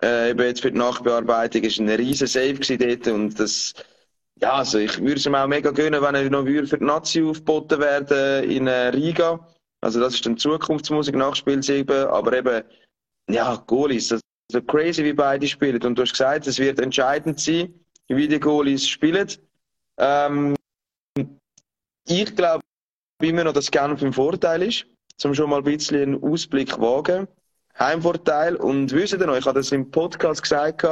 Äh, 0.00 0.30
eben 0.30 0.40
jetzt 0.40 0.62
für 0.62 0.70
die 0.70 0.78
Nachbearbeitung 0.78 1.62
ist 1.62 1.80
ein 1.80 1.88
riesen 1.88 2.28
Save 2.28 2.54
dort 2.54 3.08
und 3.08 3.38
das, 3.38 3.74
ja, 4.40 4.54
also 4.54 4.78
ich 4.78 4.98
würde 5.00 5.14
es 5.14 5.26
ihm 5.26 5.34
auch 5.34 5.46
mega 5.46 5.70
gönnen, 5.70 6.00
wenn 6.00 6.14
er 6.14 6.30
noch 6.30 6.44
für 6.44 6.78
die 6.78 6.84
Nazi 6.84 7.22
aufgeboten 7.22 7.80
werden 7.80 8.48
in 8.48 8.66
äh, 8.66 8.88
Riga. 8.88 9.46
Also 9.80 10.00
das 10.00 10.14
ist 10.14 10.26
dann 10.26 10.36
Zukunftsmusik 10.36 11.14
nach 11.16 11.34
Spiel 11.34 11.62
7. 11.62 12.06
Aber 12.08 12.32
eben, 12.32 12.62
ja, 13.28 13.56
Goalies, 13.66 14.08
das 14.08 14.20
ist 14.20 14.52
so 14.52 14.62
crazy, 14.62 15.04
wie 15.04 15.12
beide 15.12 15.46
spielen. 15.46 15.82
Und 15.82 15.96
du 15.96 16.02
hast 16.02 16.12
gesagt, 16.12 16.46
es 16.46 16.58
wird 16.58 16.80
entscheidend 16.80 17.40
sein, 17.40 17.74
wie 18.08 18.28
die 18.28 18.40
Goalies 18.40 18.86
spielen. 18.86 19.28
Ähm, 19.98 20.56
ich 22.06 22.34
glaube 22.36 22.62
immer 23.22 23.44
noch, 23.44 23.52
dass 23.52 23.70
Genf 23.70 24.02
im 24.02 24.12
Vorteil 24.12 24.62
ist, 24.62 24.86
zum 25.16 25.34
schon 25.34 25.50
mal 25.50 25.58
ein 25.58 25.64
bisschen 25.64 26.00
einen 26.00 26.22
Ausblick 26.22 26.78
wagen. 26.80 27.26
Heimvorteil. 27.78 28.56
Und 28.56 28.92
wisst 28.92 29.12
ihr 29.12 29.26
noch, 29.26 29.36
ich 29.36 29.46
habe 29.46 29.58
das 29.58 29.72
im 29.72 29.90
Podcast 29.90 30.42
gesagt, 30.42 30.86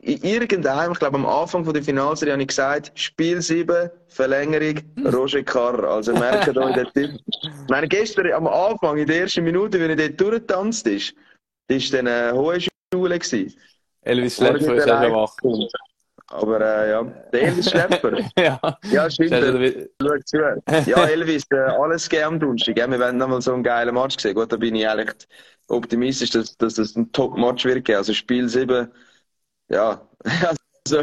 in 0.00 0.22
irgendeinem, 0.22 0.92
ich 0.92 0.98
glaube 0.98 1.16
am 1.16 1.26
Anfang 1.26 1.64
von 1.64 1.74
der 1.74 1.82
Finalserie 1.82 2.32
habe 2.32 2.42
ich 2.42 2.48
gesagt, 2.48 2.92
Spiel 2.94 3.42
7, 3.42 3.90
Verlängerung, 4.06 4.80
Roger 5.12 5.42
Carr. 5.42 5.82
Also 5.84 6.12
merkt 6.12 6.56
euch 6.56 6.74
den 6.74 6.86
Typ. 6.92 7.20
Ich 7.26 7.50
meine, 7.68 7.88
gestern 7.88 8.32
am 8.32 8.46
Anfang, 8.46 8.98
in 8.98 9.06
der 9.06 9.22
ersten 9.22 9.42
Minute, 9.42 9.80
wenn 9.80 9.90
er 9.90 9.96
dort 9.96 10.20
durchgetanzt 10.20 10.86
ist, 10.86 11.14
ist 11.68 11.92
dann 11.92 12.06
eine 12.06 12.32
hohe 12.32 12.58
Schule 12.60 13.18
gewesen. 13.18 13.54
Elvis 14.02 14.36
Schlepper 14.36 14.74
ist 14.74 14.86
ja 14.86 15.02
schon 15.02 15.12
wach. 15.12 15.34
Aber 16.30 16.60
äh, 16.60 16.90
ja, 16.90 17.02
der 17.02 17.42
Elvis 17.42 17.70
Schlepper. 17.70 18.18
ja. 18.38 18.60
ja, 18.90 19.10
stimmt. 19.10 19.88
Schau 20.00 20.18
zu. 20.24 20.36
Ja, 20.86 21.06
Elvis, 21.06 21.42
äh, 21.50 21.56
alles 21.56 22.08
gegeben 22.08 22.34
am 22.34 22.40
Donnerstag. 22.40 22.76
Wir 22.76 22.98
werden 22.98 23.16
nochmal 23.16 23.42
so 23.42 23.52
einen 23.52 23.64
geilen 23.64 23.94
Match 23.94 24.18
sehen. 24.18 24.34
Gut, 24.34 24.52
da 24.52 24.56
bin 24.56 24.76
ich 24.76 24.82
ehrlich 24.82 25.10
optimistisch, 25.66 26.30
dass, 26.30 26.56
dass 26.56 26.74
das 26.74 26.96
ein 26.96 27.10
Top-Match 27.12 27.64
wird 27.64 27.84
geben. 27.84 27.98
Also 27.98 28.12
Spiel 28.12 28.48
7 28.48 28.88
ja, 29.68 30.00
also, 30.92 31.02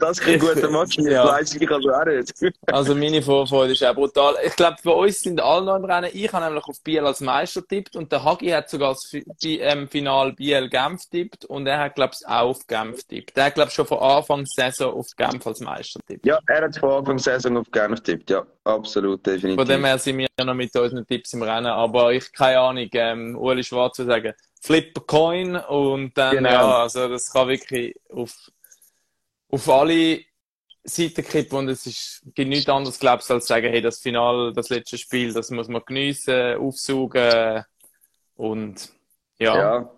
das 0.00 0.20
kein 0.20 0.38
guter 0.38 0.70
Match 0.70 0.98
ist, 0.98 1.06
ja. 1.06 1.26
weiß 1.26 1.54
ich 1.54 1.70
also 1.70 1.90
auch 1.90 2.04
nicht. 2.04 2.32
also, 2.66 2.94
meine 2.94 3.22
Vorfreude 3.22 3.72
ist 3.72 3.84
auch 3.84 3.94
brutal. 3.94 4.34
Ich 4.44 4.54
glaube, 4.56 4.76
bei 4.84 4.90
uns 4.90 5.20
sind 5.20 5.40
alle 5.40 5.64
noch 5.64 5.76
im 5.76 5.84
Rennen. 5.84 6.10
Ich 6.12 6.32
habe 6.32 6.44
nämlich 6.44 6.64
auf 6.64 6.80
Biel 6.82 7.04
als 7.04 7.20
Meister 7.20 7.66
tippt 7.66 7.96
und 7.96 8.12
der 8.12 8.24
Hagi 8.24 8.48
hat 8.48 8.68
sogar 8.68 8.90
das 8.90 9.10
ähm, 9.44 9.88
Final 9.88 10.32
Biel 10.32 10.68
Genf 10.68 11.02
tippt 11.10 11.44
und 11.46 11.66
er 11.66 11.78
hat, 11.80 11.94
glaube 11.94 12.14
ich, 12.18 12.26
auch 12.26 12.50
auf 12.50 12.66
Genf 12.66 13.04
tippt. 13.04 13.36
Der 13.36 13.46
hat, 13.46 13.54
glaube 13.54 13.68
ich, 13.68 13.74
schon 13.74 13.86
von 13.86 13.98
Anfang 13.98 14.44
der 14.56 14.72
Saison 14.72 14.94
auf 14.94 15.06
Genf 15.16 15.46
als 15.46 15.60
Meister 15.60 16.00
tippt. 16.06 16.26
Ja, 16.26 16.38
er 16.46 16.62
hat 16.62 16.76
von 16.76 16.90
Anfang 16.90 17.16
der 17.16 17.40
Saison 17.40 17.56
auf 17.58 17.70
Genf 17.70 18.00
tippt, 18.00 18.30
ja. 18.30 18.46
Absolut, 18.64 19.24
definitiv. 19.24 19.56
Von 19.56 19.68
dem 19.68 19.84
her 19.84 19.98
sind 19.98 20.18
wir 20.18 20.26
noch 20.44 20.54
mit 20.54 20.74
unseren 20.76 21.06
Tipps 21.06 21.32
im 21.34 21.42
Rennen, 21.42 21.66
aber 21.66 22.12
ich 22.12 22.32
keine 22.32 22.58
Ahnung, 22.58 22.88
ähm, 22.92 23.36
Uli 23.38 23.62
Schwarz 23.62 23.96
zu 23.96 24.04
sagen 24.04 24.32
Flip 24.66 24.98
a 24.98 25.00
Coin 25.00 25.54
und 25.54 26.18
dann, 26.18 26.38
genau. 26.38 26.50
ja, 26.50 26.82
also 26.82 27.08
das 27.08 27.32
kann 27.32 27.46
wirklich 27.46 27.94
auf, 28.10 28.34
auf 29.48 29.68
alle 29.68 30.22
Seiten 30.82 31.24
kippen 31.24 31.58
und 31.58 31.68
es 31.68 31.86
ist, 31.86 32.22
gibt 32.34 32.48
nichts 32.48 32.68
anderes, 32.68 32.98
glaubst 32.98 33.30
als 33.30 33.46
sagen, 33.46 33.68
hey, 33.68 33.80
das 33.80 34.00
Final, 34.00 34.52
das 34.52 34.68
letzte 34.68 34.98
Spiel, 34.98 35.32
das 35.32 35.52
muss 35.52 35.68
man 35.68 35.82
geniessen, 35.86 36.56
aufsaugen 36.56 37.64
und, 38.34 38.92
ja. 39.38 39.56
Ja, 39.56 39.90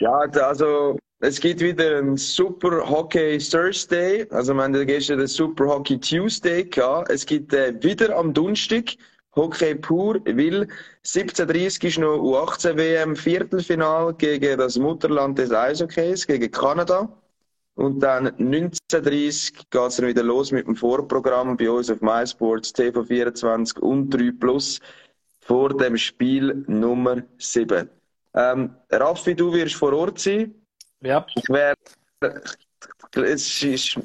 ja 0.00 0.18
also, 0.46 0.96
es 1.20 1.38
gibt 1.38 1.60
wieder 1.60 1.98
ein 1.98 2.16
Super 2.16 2.88
Hockey 2.88 3.36
Thursday, 3.36 4.26
also 4.30 4.54
wir 4.54 4.62
haben 4.62 4.86
gestern 4.86 5.18
den 5.18 5.26
Super 5.26 5.66
Hockey 5.66 6.00
Tuesday 6.00 6.64
gehabt. 6.64 7.10
Es 7.10 7.26
gibt 7.26 7.52
äh, 7.52 7.74
wieder 7.82 8.16
am 8.16 8.32
Donnerstag 8.32 8.94
Hockey 9.36 9.74
pur, 9.74 10.20
weil 10.24 10.68
1730 11.02 11.84
ist 11.84 11.98
noch 11.98 12.18
U18 12.18 12.76
WM 12.76 13.16
Viertelfinal 13.16 14.14
gegen 14.14 14.58
das 14.58 14.78
Mutterland 14.78 15.38
des 15.38 15.50
Eishockeys, 15.50 16.26
gegen 16.26 16.50
Kanada. 16.50 17.08
Und 17.76 18.00
dann 18.00 18.28
1930 18.28 19.68
geht 19.70 19.82
es 19.82 19.96
dann 19.96 20.06
wieder 20.06 20.22
los 20.22 20.52
mit 20.52 20.66
dem 20.66 20.76
Vorprogramm 20.76 21.56
bei 21.56 21.68
uns 21.68 21.90
auf 21.90 22.00
MySports 22.00 22.72
TV24 22.74 23.80
und 23.80 24.10
3 24.10 24.30
Plus 24.38 24.80
vor 25.40 25.76
dem 25.76 25.96
Spiel 25.96 26.64
Nummer 26.68 27.22
7. 27.38 27.88
Ähm, 28.34 28.74
Raffi, 28.90 29.34
du 29.34 29.52
wirst 29.52 29.74
vor 29.74 29.92
Ort 29.92 30.18
sein. 30.18 30.54
Ja. 31.00 31.26
Ich 31.34 31.48
werde, 31.48 31.80
es 33.16 33.62
ist 33.62 33.98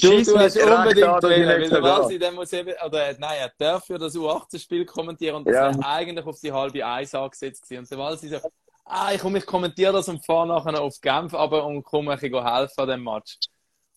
Du, 0.00 0.22
du 0.22 0.38
hast 0.38 0.56
unbedingt 0.56 1.22
wählen, 1.22 1.48
weil 1.48 1.68
der 1.68 1.82
Walsi, 1.82 2.18
der 2.18 2.32
muss 2.32 2.52
eben, 2.54 2.72
oder 2.84 3.14
nein, 3.18 3.36
er 3.40 3.52
darf 3.58 3.86
ja 3.90 3.98
das 3.98 4.14
U18-Spiel 4.14 4.86
kommentieren 4.86 5.36
und 5.36 5.46
das 5.46 5.54
ja. 5.54 5.74
wäre 5.74 5.86
eigentlich 5.86 6.26
auf 6.26 6.40
die 6.40 6.50
halbe 6.50 6.86
Eis 6.86 7.14
angesetzt 7.14 7.64
gewesen. 7.64 7.80
Und 7.80 7.90
der 7.90 7.98
Walsi 7.98 8.28
so, 8.28 8.38
ah, 8.86 9.12
ich 9.12 9.20
komme, 9.20 9.38
ich 9.38 9.44
kommentiere 9.44 9.92
das 9.92 10.08
und 10.08 10.24
fahre 10.24 10.46
nachher 10.46 10.80
auf 10.80 10.98
Genf 11.02 11.34
aber 11.34 11.66
und 11.66 11.82
komme 11.82 12.12
ein 12.12 12.18
bisschen 12.18 12.42
helfen 12.42 12.80
an 12.80 12.88
dem 12.88 13.04
Match. 13.04 13.38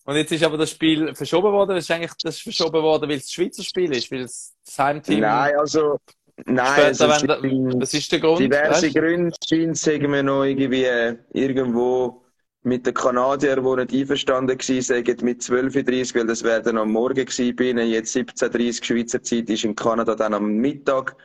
Und 0.04 0.16
jetzt 0.16 0.32
ist 0.32 0.44
aber 0.44 0.58
das 0.58 0.70
Spiel 0.70 1.14
verschoben 1.14 1.50
worden. 1.50 1.74
Das 1.74 1.84
ist 1.84 1.90
eigentlich 1.90 2.12
das 2.22 2.36
ist 2.36 2.42
verschoben 2.42 2.82
worden, 2.82 3.08
weil 3.08 3.16
es 3.16 3.24
das 3.24 3.32
Schweizer 3.32 3.64
Spiel 3.64 3.92
ist, 3.92 4.12
weil 4.12 4.20
es 4.20 4.54
das 4.64 4.78
Heimteam. 4.78 5.20
Nein, 5.20 5.56
also 5.58 5.98
Nein, 6.44 6.94
Später, 6.94 7.10
also, 7.10 7.26
da, 7.26 7.42
was 7.80 7.94
ist 7.94 8.12
der 8.12 8.20
Grund? 8.20 8.40
Diverse 8.40 8.86
weißt? 8.86 8.94
Gründe 8.94 9.34
scheint, 9.48 9.78
sagen 9.78 10.12
wir 10.12 10.22
noch 10.22 10.44
irgendwie 10.44 10.84
äh, 10.84 11.16
irgendwo 11.32 12.25
mit 12.66 12.84
den 12.84 12.94
Kanadiern, 12.94 13.64
die 13.64 13.76
nicht 13.76 13.94
einverstanden 13.94 14.58
waren, 14.58 14.82
sagen 14.82 15.16
mit 15.22 15.40
12.30 15.40 16.14
weil 16.16 16.26
das 16.26 16.42
wäre 16.42 16.62
dann 16.62 16.78
am 16.78 16.90
Morgen 16.90 17.24
gewesen 17.24 17.54
bin. 17.54 17.78
Jetzt 17.78 18.14
17.30 18.16 18.84
Schweizer 18.84 19.22
Zeit 19.22 19.48
ist 19.48 19.64
in 19.64 19.76
Kanada 19.76 20.16
dann 20.16 20.34
am 20.34 20.56
Mittag. 20.56 21.16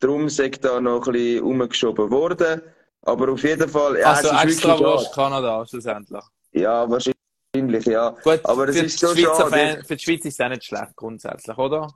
Darum 0.00 0.28
sagt 0.28 0.64
da 0.64 0.80
noch 0.80 1.06
ein 1.06 1.12
bisschen 1.12 1.44
umgeschoben 1.44 2.10
worden. 2.10 2.60
Aber 3.02 3.32
auf 3.32 3.42
jeden 3.44 3.68
Fall, 3.68 4.00
ja, 4.00 4.12
also 4.12 4.30
es 4.30 4.34
ist 4.34 4.44
extra 4.44 4.80
wirklich 4.80 5.12
Kanada 5.12 5.64
schlussendlich. 5.64 6.24
Ja, 6.52 6.90
wahrscheinlich, 6.90 7.84
ja. 7.84 8.10
Gut, 8.24 8.40
Aber 8.42 8.66
das 8.66 8.76
ist 8.76 8.98
so 8.98 9.14
schade. 9.14 9.50
Fan, 9.50 9.84
für 9.84 9.94
die 9.94 10.02
Schweiz 10.02 10.24
ist 10.24 10.40
es 10.40 10.40
auch 10.40 10.48
nicht 10.48 10.64
schlecht 10.64 10.96
grundsätzlich, 10.96 11.56
oder? 11.56 11.88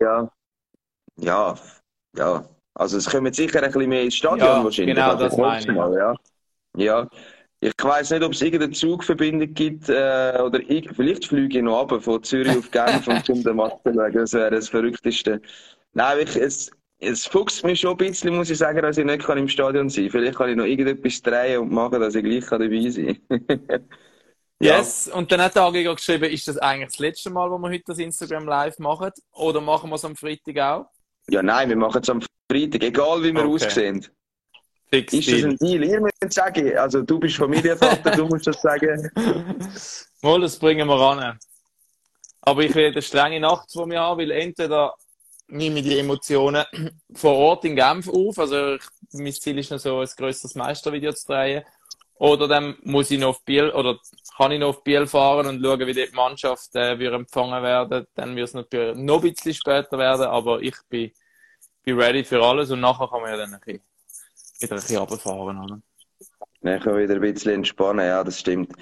Ja. 0.00 0.30
Ja, 1.16 1.54
ja. 2.16 2.48
Also 2.74 2.96
es 2.96 3.10
kommen 3.10 3.32
sicher 3.32 3.62
ein 3.62 3.70
bisschen 3.70 3.88
mehr 3.90 4.02
ins 4.02 4.14
Stadion 4.14 4.48
ja, 4.48 4.64
wahrscheinlich. 4.64 4.94
Genau, 4.94 5.16
das 5.16 5.36
meine 5.36 5.60
ich. 5.60 5.66
Mal, 5.66 5.94
ja. 5.94 6.14
ja. 6.76 7.08
Ich 7.64 7.72
weiß 7.80 8.10
nicht, 8.10 8.24
ob 8.24 8.32
es 8.32 8.42
irgendeine 8.42 8.72
Zugverbindung 8.72 9.54
gibt, 9.54 9.88
äh, 9.88 10.36
oder 10.44 10.58
ich, 10.68 10.90
vielleicht 10.96 11.26
fliege 11.26 11.58
ich 11.58 11.64
noch 11.64 11.82
ab 11.82 12.02
von 12.02 12.20
Zürich 12.24 12.58
auf 12.58 12.68
Genf 12.72 13.06
und 13.06 13.24
zum 13.24 13.44
den 13.44 13.54
Match 13.54 13.76
zu 13.86 13.94
schauen. 13.94 14.12
Das 14.12 14.32
wäre 14.32 14.50
das 14.50 14.68
Verrückteste. 14.68 15.40
Nein, 15.92 16.18
ich, 16.22 16.34
es, 16.34 16.72
es 16.98 17.24
fuchst 17.24 17.62
mich 17.62 17.78
schon 17.78 17.92
ein 17.92 17.98
bisschen, 17.98 18.34
muss 18.34 18.50
ich 18.50 18.58
sagen, 18.58 18.82
dass 18.82 18.98
ich 18.98 19.04
nicht 19.04 19.22
kann 19.22 19.38
im 19.38 19.46
Stadion 19.46 19.88
sein 19.88 20.06
kann. 20.06 20.10
Vielleicht 20.10 20.38
kann 20.38 20.50
ich 20.50 20.56
noch 20.56 20.64
irgendetwas 20.64 21.22
drehen 21.22 21.60
und 21.60 21.70
machen, 21.70 22.00
dass 22.00 22.16
ich 22.16 22.24
gleich 22.24 22.44
dabei 22.46 22.90
sein 22.90 23.20
kann. 23.28 23.46
ja. 24.60 24.78
Yes, 24.78 25.06
und 25.14 25.30
dann 25.30 25.40
hat 25.40 25.54
der 25.54 25.62
AG 25.62 25.94
geschrieben, 25.94 26.24
ist 26.32 26.48
das 26.48 26.58
eigentlich 26.58 26.88
das 26.88 26.98
letzte 26.98 27.30
Mal, 27.30 27.48
wo 27.48 27.58
wir 27.58 27.70
heute 27.70 27.84
das 27.86 27.98
Instagram 28.00 28.44
live 28.44 28.76
machen? 28.80 29.12
Oder 29.34 29.60
machen 29.60 29.88
wir 29.88 29.94
es 29.94 30.04
am 30.04 30.16
Freitag 30.16 30.58
auch? 30.58 30.86
Ja, 31.30 31.44
nein, 31.44 31.68
wir 31.68 31.76
machen 31.76 32.02
es 32.02 32.10
am 32.10 32.22
Freitag, 32.50 32.82
egal 32.82 33.22
wie 33.22 33.32
wir 33.32 33.44
okay. 33.44 33.66
aussehen. 33.66 34.04
Fix 34.92 35.12
ist 35.14 35.32
das 35.32 35.44
ein 35.44 35.56
Deal? 35.56 35.84
Ihr 35.84 36.00
müsst 36.00 36.34
sagen, 36.34 36.76
also 36.76 37.00
du 37.00 37.18
bist 37.18 37.36
Familienvater, 37.36 38.10
du 38.10 38.26
musst 38.26 38.46
das 38.46 38.60
sagen. 38.60 39.10
Mal, 40.22 40.40
das 40.40 40.58
bringen 40.58 40.86
wir 40.86 41.00
an. 41.00 41.38
Aber 42.42 42.62
ich 42.62 42.74
werde 42.74 42.96
eine 42.96 43.02
strenge 43.02 43.40
Nacht 43.40 43.72
von 43.72 43.88
mir 43.88 44.00
haben, 44.00 44.20
weil 44.20 44.30
entweder 44.30 44.94
nehme 45.46 45.78
ich 45.78 45.86
die 45.86 45.98
Emotionen 45.98 46.64
vor 47.14 47.34
Ort 47.36 47.64
in 47.64 47.74
Genf 47.74 48.06
auf, 48.08 48.38
also 48.38 48.74
ich, 48.74 48.82
mein 49.12 49.32
Ziel 49.32 49.58
ist 49.58 49.70
noch 49.70 49.78
so 49.78 50.00
ein 50.00 50.08
grösseres 50.14 50.54
Meistervideo 50.54 51.12
zu 51.12 51.26
drehen, 51.26 51.64
oder 52.16 52.46
dann 52.46 52.76
muss 52.82 53.10
ich 53.10 53.18
noch 53.18 53.30
auf 53.30 53.44
Biel, 53.44 53.70
oder 53.70 53.98
kann 54.36 54.52
ich 54.52 54.60
noch 54.60 54.68
auf 54.68 54.84
Biel 54.84 55.06
fahren 55.06 55.46
und 55.46 55.62
schauen, 55.62 55.86
wie 55.86 55.94
die 55.94 56.08
Mannschaft 56.12 56.74
äh, 56.76 56.98
wir 56.98 57.12
empfangen 57.12 57.62
werden. 57.62 58.06
Dann 58.14 58.36
wird 58.36 58.48
es 58.48 58.54
natürlich 58.54 58.96
noch 58.96 59.22
ein 59.22 59.32
bisschen 59.32 59.54
später 59.54 59.96
werden, 59.96 60.26
aber 60.26 60.60
ich 60.60 60.76
bin, 60.88 61.10
bin 61.82 61.98
ready 61.98 62.24
für 62.24 62.42
alles 62.42 62.70
und 62.70 62.80
nachher 62.80 63.08
kann 63.08 63.22
man 63.22 63.30
ja 63.30 63.36
dann 63.38 63.54
ein 63.54 63.60
bisschen 63.60 63.82
wieder 64.60 64.74
ein 64.74 64.80
bisschen 64.80 64.98
runterfahren, 64.98 65.58
oder? 65.58 65.80
Dann 66.62 66.80
können 66.80 66.98
wieder 66.98 67.14
ein 67.14 67.20
bisschen 67.20 67.52
entspannen, 67.52 68.06
ja, 68.06 68.22
das 68.22 68.38
stimmt. 68.38 68.72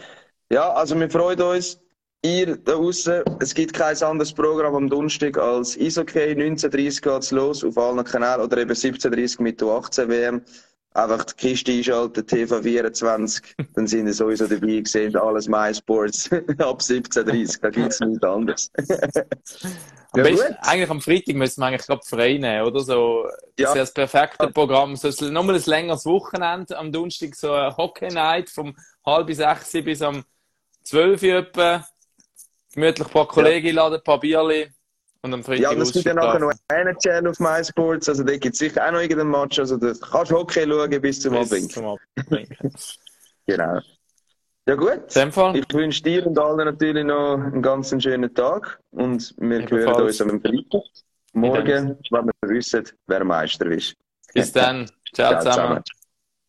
Ja, 0.50 0.72
also 0.72 0.98
wir 0.98 1.10
freuen 1.10 1.40
uns. 1.40 1.80
Ihr 2.22 2.58
da 2.58 2.74
draußen, 2.74 3.22
es 3.40 3.54
gibt 3.54 3.72
kein 3.72 3.96
anderes 4.02 4.34
Programm 4.34 4.74
am 4.74 4.90
Donnerstag 4.90 5.38
als 5.38 5.74
Isokay. 5.76 6.32
19.30 6.32 7.00
geht's 7.00 7.30
los 7.30 7.64
auf 7.64 7.78
allen 7.78 8.04
Kanälen 8.04 8.42
oder 8.42 8.58
eben 8.58 8.72
17.30 8.72 9.40
mit 9.40 9.62
U18 9.62 10.08
WM. 10.08 10.42
Einfach 10.92 11.24
die 11.24 11.34
Kiste 11.34 11.72
einschalten, 11.72 12.24
TV24, 12.24 13.42
dann 13.74 13.86
sind 13.86 14.06
ihr 14.06 14.14
sowieso 14.14 14.48
dabei 14.48 14.80
gesehen, 14.80 15.14
alles 15.16 15.46
MySports 15.46 16.32
ab 16.58 16.80
17.30 16.80 17.60
da 17.60 17.70
gibt's 17.70 18.00
nichts 18.00 18.24
anderes. 18.24 18.72
Am 20.12 20.22
besten, 20.24 20.54
eigentlich 20.62 20.90
am 20.90 21.00
Freitag 21.00 21.36
müssen 21.36 21.60
wir 21.60 21.66
eigentlich 21.66 21.86
gerade 21.86 22.02
frei 22.04 22.32
nehmen, 22.32 22.66
oder? 22.66 22.80
So, 22.80 23.28
das 23.56 23.68
ja. 23.68 23.68
wäre 23.68 23.78
das 23.78 23.94
perfekte 23.94 24.48
Programm. 24.48 24.96
So, 24.96 25.08
nochmal 25.30 25.54
ein 25.54 25.62
längeres 25.64 26.04
Wochenende. 26.04 26.76
Am 26.76 26.90
Donnerstag 26.90 27.36
so 27.36 27.52
eine 27.52 27.76
Hockey-Night 27.76 28.50
vom 28.50 28.76
halb 29.06 29.32
sechs 29.32 29.70
bis 29.70 30.02
am 30.02 30.24
zwölf 30.82 31.22
etwa. 31.22 31.86
Gemütlich 32.74 33.06
ein 33.06 33.12
paar 33.12 33.28
Kollegen 33.28 33.68
ja. 33.68 33.74
laden, 33.74 33.98
ein 33.98 34.04
paar 34.04 34.18
Bierli. 34.18 34.72
Und 35.22 35.34
am 35.34 35.44
Freitag 35.44 35.62
Ja, 35.62 35.70
und 35.70 35.80
es 35.80 35.92
gibt 35.92 36.06
ja 36.06 36.14
nachher 36.14 36.38
noch 36.38 36.52
einen 36.68 36.96
Channel 36.98 37.30
auf 37.30 37.40
MySports. 37.40 38.08
Also 38.08 38.24
da 38.24 38.36
gibt 38.36 38.54
es 38.54 38.58
sicher 38.58 38.86
auch 38.86 38.92
noch 38.92 39.00
irgendeinen 39.00 39.30
Match. 39.30 39.58
Also 39.58 39.76
da 39.76 39.92
kannst 40.10 40.30
du 40.30 40.36
Hockey 40.36 40.64
schauen 40.66 41.00
bis 41.00 41.20
zum 41.20 41.36
Abend. 41.36 41.74
Genau. 43.46 43.80
Ja 44.68 44.74
gut. 44.76 45.02
Ich 45.08 45.74
wünsche 45.74 46.02
dir 46.02 46.26
und 46.26 46.38
allen 46.38 46.58
natürlich 46.58 47.04
noch 47.04 47.34
einen 47.34 47.62
ganz 47.62 47.90
schönen 48.00 48.32
Tag 48.32 48.78
und 48.90 49.34
wir 49.38 49.68
hören 49.68 50.02
uns 50.02 50.20
am 50.20 50.40
Freitag. 50.40 50.82
Morgen, 51.32 51.98
wenn 52.10 52.26
wir 52.26 52.48
wissen, 52.48 52.84
wer 53.06 53.24
Meister 53.24 53.66
ist. 53.66 53.96
Bis 54.32 54.52
dann. 54.52 54.86
Ciao, 55.12 55.30
Ciao 55.30 55.38
zusammen. 55.40 55.42
zusammen. 55.42 55.82